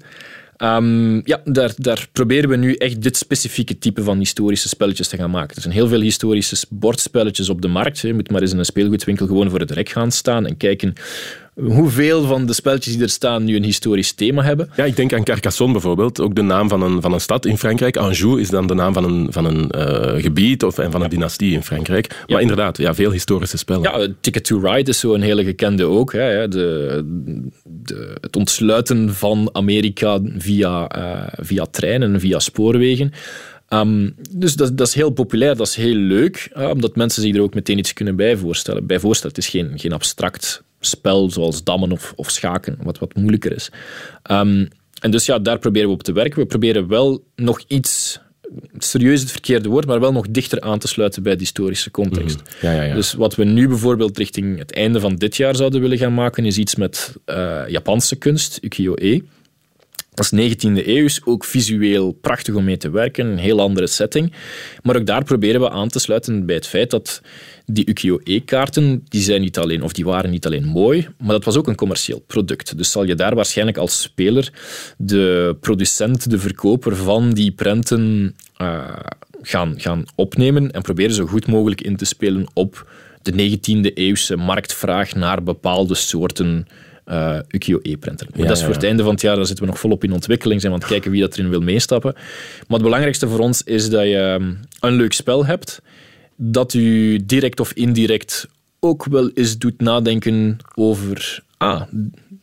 Um, 0.59 1.21
ja, 1.25 1.41
daar, 1.45 1.73
daar 1.77 2.09
proberen 2.13 2.51
we 2.51 2.57
nu 2.57 2.75
echt 2.75 3.03
dit 3.03 3.17
specifieke 3.17 3.79
type 3.79 4.03
van 4.03 4.19
historische 4.19 4.69
spelletjes 4.69 5.09
te 5.09 5.17
gaan 5.17 5.31
maken. 5.31 5.57
Er 5.57 5.63
zijn 5.63 5.75
heel 5.75 5.89
veel 5.89 6.01
historische 6.01 6.67
bordspelletjes 6.71 7.49
op 7.49 7.63
de 7.63 7.69
markt. 7.69 7.99
Je 7.99 8.15
moet 8.15 8.31
maar 8.31 8.41
eens 8.41 8.53
in 8.53 8.59
een 8.59 8.65
speelgoedwinkel 8.65 9.27
gewoon 9.27 9.51
voor 9.51 9.61
het 9.61 9.71
rek 9.71 9.89
gaan 9.89 10.13
staan 10.13 10.47
en 10.47 10.57
kijken 10.57 10.95
hoeveel 11.63 12.23
van 12.23 12.47
de 12.47 12.53
spelletjes 12.53 12.95
die 12.95 13.03
er 13.03 13.09
staan 13.09 13.45
nu 13.45 13.57
een 13.57 13.65
historisch 13.65 14.13
thema 14.13 14.43
hebben. 14.43 14.71
Ja, 14.77 14.85
ik 14.85 14.97
denk 14.97 15.13
aan 15.13 15.25
Carcassonne 15.25 15.73
bijvoorbeeld. 15.73 16.21
Ook 16.21 16.35
de 16.35 16.43
naam 16.43 16.69
van 16.69 16.83
een, 16.83 17.03
van 17.03 17.13
een 17.13 17.21
stad 17.21 17.47
in 17.47 17.59
Frankrijk. 17.59 17.97
Anjou 17.97 18.41
is 18.41 18.51
dan 18.51 18.67
de 18.67 18.75
naam 18.75 18.93
van 18.93 19.05
een, 19.05 19.33
van 19.33 19.45
een 19.45 19.71
uh, 19.77 20.23
gebied 20.23 20.65
of 20.65 20.79
en 20.79 20.91
van 20.91 21.03
een 21.03 21.11
dynastie 21.11 21.53
in 21.53 21.63
Frankrijk. 21.63 22.25
Maar 22.27 22.41
inderdaad, 22.41 22.79
ja, 22.79 22.95
veel 22.95 23.11
historische 23.11 23.57
spellen. 23.57 23.83
Ja, 23.83 24.09
Ticket 24.21 24.45
to 24.45 24.59
Ride 24.59 24.91
is 24.91 24.99
zo'n 24.99 25.21
hele 25.21 25.45
gekende 25.45 25.85
ook. 25.85 26.13
Hè. 26.13 26.49
De, 26.49 27.03
de, 27.65 28.17
het 28.21 28.37
ontsluiten 28.37 29.15
van 29.15 29.49
Amerika 29.53 30.21
via, 30.39 30.97
uh, 30.97 31.23
via 31.37 31.67
treinen, 31.71 32.21
via 32.21 32.39
spoorwegen. 32.39 33.13
Um, 33.69 34.15
dus 34.31 34.55
dat, 34.55 34.79
dat, 34.79 34.87
is 34.87 34.95
heel 34.95 35.11
populair, 35.11 35.57
dat 35.57 35.67
is 35.67 35.75
heel 35.75 35.95
leuk, 35.95 36.51
uh, 36.57 36.71
omdat 36.71 36.97
mensen 36.97 37.23
zich 37.23 37.35
er 37.35 37.41
ook 37.41 37.55
meteen 37.55 37.79
iets 37.79 37.93
kunnen 37.93 38.17
bij 38.17 38.37
voorstellen. 38.37 38.87
Bij 38.87 39.01
voorstellen, 39.01 39.35
het 39.37 39.45
is 39.45 39.51
geen, 39.51 39.73
geen 39.79 39.93
abstract 39.93 40.65
spel 40.87 41.31
zoals 41.31 41.65
dammen 41.65 41.93
of, 41.93 42.13
of 42.17 42.31
schaken, 42.31 42.79
wat 42.83 42.99
wat 42.99 43.15
moeilijker 43.15 43.53
is. 43.53 43.71
Um, 44.31 44.69
en 45.01 45.11
dus 45.11 45.27
ja, 45.27 45.39
daar 45.39 45.59
proberen 45.59 45.89
we 45.89 45.95
op 45.95 46.03
te 46.03 46.13
werken. 46.13 46.41
We 46.41 46.47
proberen 46.47 46.89
wel 46.89 47.25
nog 47.35 47.61
iets 47.67 48.21
serieus 48.79 49.21
het 49.21 49.31
verkeerde 49.31 49.69
woord, 49.69 49.87
maar 49.87 50.01
wel 50.01 50.13
nog 50.13 50.27
dichter 50.31 50.61
aan 50.61 50.79
te 50.79 50.89
sluiten 50.89 51.23
bij 51.23 51.33
de 51.33 51.41
historische 51.41 51.91
context. 51.91 52.37
Mhm. 52.37 52.67
Ja, 52.67 52.73
ja, 52.73 52.83
ja. 52.83 52.95
Dus 52.95 53.13
wat 53.13 53.35
we 53.35 53.45
nu 53.45 53.69
bijvoorbeeld 53.69 54.19
richting 54.19 54.59
het 54.59 54.73
einde 54.73 55.01
van 55.01 55.17
dit 55.17 55.37
jaar 55.37 55.57
zouden 55.57 55.81
willen 55.81 55.99
gaan 55.99 56.15
maken, 56.15 56.45
is 56.45 56.59
iets 56.59 56.75
met 56.75 57.15
uh, 57.27 57.63
Japanse 57.69 58.17
kunst, 58.17 58.59
ukiyo-e. 58.63 59.21
Dat 60.17 60.33
is 60.33 60.55
19e 60.55 60.87
eeuw, 60.87 61.09
ook 61.25 61.45
visueel 61.45 62.13
prachtig 62.13 62.55
om 62.55 62.65
mee 62.65 62.77
te 62.77 62.91
werken, 62.91 63.27
een 63.27 63.39
heel 63.39 63.61
andere 63.61 63.87
setting. 63.87 64.33
Maar 64.83 64.97
ook 64.97 65.07
daar 65.07 65.25
proberen 65.25 65.61
we 65.61 65.71
aan 65.71 65.89
te 65.89 65.99
sluiten 65.99 66.47
bij 66.47 66.55
het 66.55 66.67
feit 66.67 66.91
dat 66.91 67.23
die 67.67 67.89
ukiyo-e-kaarten, 67.89 69.05
die 69.09 69.23
zijn 69.23 69.41
niet 69.41 69.59
alleen, 69.59 69.83
of 69.83 69.93
die 69.93 70.05
waren 70.05 70.31
niet 70.31 70.47
alleen 70.47 70.65
mooi, 70.65 71.09
maar 71.19 71.33
dat 71.33 71.45
was 71.45 71.57
ook 71.57 71.67
een 71.67 71.75
commercieel 71.75 72.25
product. 72.27 72.77
Dus 72.77 72.91
zal 72.91 73.05
je 73.05 73.15
daar 73.15 73.35
waarschijnlijk 73.35 73.79
als 73.79 74.03
speler 74.03 74.53
de 74.99 75.57
producent, 75.61 76.31
de 76.31 76.39
verkoper 76.39 76.97
van 76.97 77.33
die 77.33 77.53
prenten 77.53 78.35
uh, 78.59 78.97
gaan, 79.43 79.75
gaan 79.77 80.05
opnemen 80.15 80.71
en 80.71 80.83
proberen 80.83 81.15
zo 81.15 81.27
goed 81.27 81.47
mogelijk 81.47 81.81
in 81.81 81.97
te 81.97 82.05
spelen 82.05 82.47
op 82.55 82.91
de 83.23 83.33
19e 83.33 83.93
eeuwse 83.95 84.37
marktvraag 84.37 85.15
naar 85.15 85.43
bepaalde 85.43 85.95
soorten 85.95 86.67
uh, 87.07 87.39
ukiyo-e-printer. 87.49 88.27
dat 88.37 88.57
is 88.57 88.65
voor 88.65 88.75
het 88.75 88.85
einde 88.85 89.03
van 89.03 89.13
het 89.13 89.21
jaar, 89.21 89.37
daar 89.37 89.47
zitten 89.47 89.65
we 89.65 89.71
nog 89.71 89.81
volop 89.81 90.05
in 90.05 90.13
ontwikkeling, 90.13 90.61
zijn 90.61 90.73
we 90.73 90.79
aan 90.79 90.85
het 90.85 90.93
kijken 90.93 91.11
wie 91.11 91.21
dat 91.21 91.37
erin 91.37 91.51
wil 91.51 91.61
meestappen. 91.61 92.13
Maar 92.15 92.25
het 92.69 92.83
belangrijkste 92.83 93.29
voor 93.29 93.39
ons 93.39 93.63
is 93.63 93.91
dat 93.91 94.03
je 94.03 94.17
ehm, 94.17 94.55
een 94.81 94.95
leuk 94.95 95.13
spel 95.13 95.47
hebt, 95.47 95.83
dat 96.37 96.75
u 96.75 97.19
direct 97.27 97.61
of 97.61 97.73
indirect 97.73 98.49
ook 98.81 99.05
wel 99.05 99.31
eens 99.35 99.59
doet 99.59 99.81
nadenken 99.81 100.59
over 100.75 101.45
ah, 101.57 101.83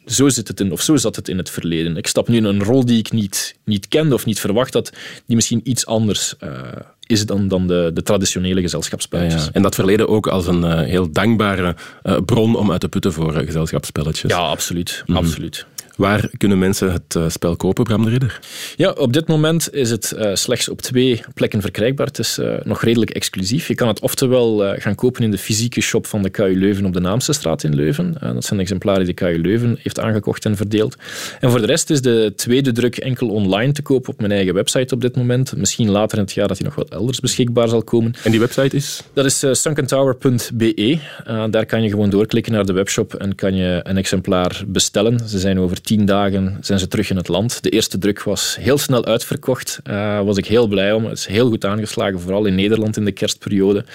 zo 0.05 0.29
zit 0.29 0.47
het 0.47 0.59
in, 0.59 0.71
of 0.71 0.81
zo 0.81 0.95
zat 0.95 1.15
het 1.15 1.27
in 1.27 1.37
het 1.37 1.49
verleden. 1.49 1.97
Ik 1.97 2.07
stap 2.07 2.27
nu 2.27 2.37
in 2.37 2.43
een 2.43 2.63
rol 2.63 2.85
die 2.85 2.97
ik 2.97 3.11
niet, 3.11 3.55
niet 3.63 3.87
kende 3.87 4.13
of 4.13 4.25
niet 4.25 4.39
verwacht 4.39 4.73
had, 4.73 4.91
die 5.25 5.35
misschien 5.35 5.61
iets 5.63 5.85
anders 5.85 6.35
uh, 6.43 6.49
is 7.07 7.25
dan, 7.25 7.47
dan 7.47 7.67
de, 7.67 7.91
de 7.93 8.03
traditionele 8.03 8.61
gezelschapsspelletjes. 8.61 9.43
Ja, 9.43 9.49
En 9.51 9.61
dat 9.61 9.75
verleden 9.75 10.09
ook 10.09 10.27
als 10.27 10.47
een 10.47 10.63
uh, 10.63 10.79
heel 10.79 11.11
dankbare 11.11 11.75
uh, 12.03 12.17
bron 12.25 12.55
om 12.55 12.71
uit 12.71 12.79
te 12.79 12.89
putten 12.89 13.13
voor 13.13 13.33
gezelschapsspelletjes. 13.33 14.31
Ja, 14.31 14.37
absoluut. 14.37 15.03
Mm 15.05 15.15
-hmm. 15.15 15.25
absoluut. 15.25 15.65
Waar 15.95 16.29
kunnen 16.37 16.59
mensen 16.59 16.91
het 16.91 17.15
uh, 17.17 17.29
spel 17.29 17.55
kopen, 17.55 17.83
Bram 17.83 18.03
de 18.03 18.09
Ridder? 18.09 18.39
Ja, 18.75 18.91
op 18.91 19.13
dit 19.13 19.27
moment 19.27 19.73
is 19.73 19.89
het 19.89 20.13
uh, 20.17 20.29
slechts 20.33 20.69
op 20.69 20.81
twee 20.81 21.21
plekken 21.33 21.61
verkrijgbaar. 21.61 22.07
Het 22.07 22.19
is 22.19 22.39
uh, 22.39 22.55
nog 22.63 22.83
redelijk 22.83 23.11
exclusief. 23.11 23.67
Je 23.67 23.75
kan 23.75 23.87
het 23.87 23.99
oftewel 23.99 24.75
gaan 24.77 24.95
kopen 24.95 25.23
in 25.23 25.31
de 25.31 25.37
fysieke 25.37 25.81
shop 25.81 26.07
van 26.07 26.21
de 26.21 26.29
KU 26.29 26.55
Leuven 26.59 26.85
op 26.85 26.93
de 26.93 26.99
Naamsestraat 26.99 27.63
in 27.63 27.75
Leuven. 27.75 28.17
dat 28.19 28.45
zijn 28.45 28.59
exemplaren 28.59 29.05
die 29.05 29.13
de 29.13 29.25
KU 29.25 29.41
Leuven 29.41 29.77
heeft 29.81 29.99
aangekocht 29.99 30.45
en 30.45 30.55
verdeeld. 30.55 30.95
En 31.39 31.49
voor 31.49 31.59
de 31.59 31.65
rest 31.65 31.89
is 31.89 32.01
de 32.01 32.33
tweede 32.35 32.71
druk 32.71 32.97
enkel 32.97 33.29
online 33.29 33.71
te 33.71 33.81
kopen 33.81 34.13
op 34.13 34.19
mijn 34.19 34.31
eigen 34.31 34.53
website 34.53 34.93
op 34.93 35.01
dit 35.01 35.15
moment. 35.15 35.55
Misschien 35.55 35.89
later 35.89 36.17
in 36.17 36.23
het 36.23 36.33
jaar 36.33 36.47
dat 36.47 36.57
hij 36.57 36.67
nog 36.67 36.75
wat 36.75 36.89
elders 36.89 37.19
beschikbaar 37.19 37.67
zal 37.67 37.83
komen. 37.83 38.13
En 38.23 38.31
die 38.31 38.39
website 38.39 38.75
is? 38.75 39.03
Dat 39.13 39.25
is 39.25 39.45
sunkentower.be. 39.51 40.97
daar 41.49 41.65
kan 41.65 41.83
je 41.83 41.89
gewoon 41.89 42.09
doorklikken 42.09 42.53
naar 42.53 42.65
de 42.65 42.73
webshop 42.73 43.13
en 43.13 43.35
kan 43.35 43.55
je 43.55 43.79
een 43.83 43.97
exemplaar 43.97 44.63
bestellen. 44.67 45.29
Ze 45.29 45.39
zijn 45.39 45.59
over 45.59 45.81
tien 45.83 46.05
dagen 46.05 46.57
zijn 46.61 46.79
ze 46.79 46.87
terug 46.87 47.09
in 47.09 47.15
het 47.15 47.27
land. 47.27 47.63
De 47.63 47.69
eerste 47.69 47.97
druk 47.97 48.23
was 48.23 48.57
heel 48.59 48.77
snel 48.77 49.05
uitverkocht. 49.05 49.79
Daar 49.83 50.19
uh, 50.19 50.25
was 50.25 50.37
ik 50.37 50.45
heel 50.45 50.67
blij 50.67 50.93
om. 50.93 51.05
Het 51.05 51.17
is 51.17 51.25
heel 51.25 51.49
goed 51.49 51.65
aangeslagen, 51.65 52.19
vooral 52.19 52.45
in 52.45 52.55
Nederland 52.55 52.97
in 52.97 53.05
de 53.05 53.11
kerstperiode. 53.11 53.85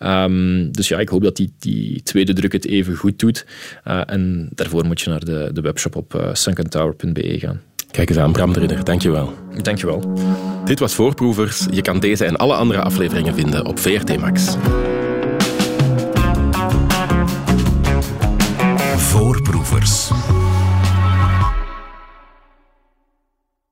Um, 0.00 0.72
dus 0.72 0.88
ja, 0.88 0.98
ik 0.98 1.08
hoop 1.08 1.22
dat 1.22 1.36
die, 1.36 1.52
die 1.58 2.02
tweede 2.02 2.32
druk 2.32 2.52
het 2.52 2.66
even 2.66 2.96
goed 2.96 3.18
doet. 3.18 3.46
Uh, 3.88 4.00
en 4.06 4.48
daarvoor 4.54 4.86
moet 4.86 5.00
je 5.00 5.10
naar 5.10 5.24
de, 5.24 5.50
de 5.52 5.60
webshop 5.60 5.96
op 5.96 6.14
uh, 6.14 6.28
sunkentower.be 6.32 7.38
gaan. 7.38 7.60
Kijk 7.90 8.08
eens 8.08 8.18
aan, 8.18 8.32
Bram 8.32 8.52
de 8.52 8.60
Ridder. 8.60 8.84
Dankjewel. 8.84 9.34
Dankjewel. 9.62 10.12
Dit 10.64 10.78
was 10.78 10.94
Voorproevers. 10.94 11.66
Je 11.70 11.82
kan 11.82 12.00
deze 12.00 12.24
en 12.24 12.36
alle 12.36 12.54
andere 12.54 12.80
afleveringen 12.80 13.34
vinden 13.34 13.66
op 13.66 13.78
VRT 13.78 14.18
Max. 14.18 14.56
Voorproevers. 18.96 20.10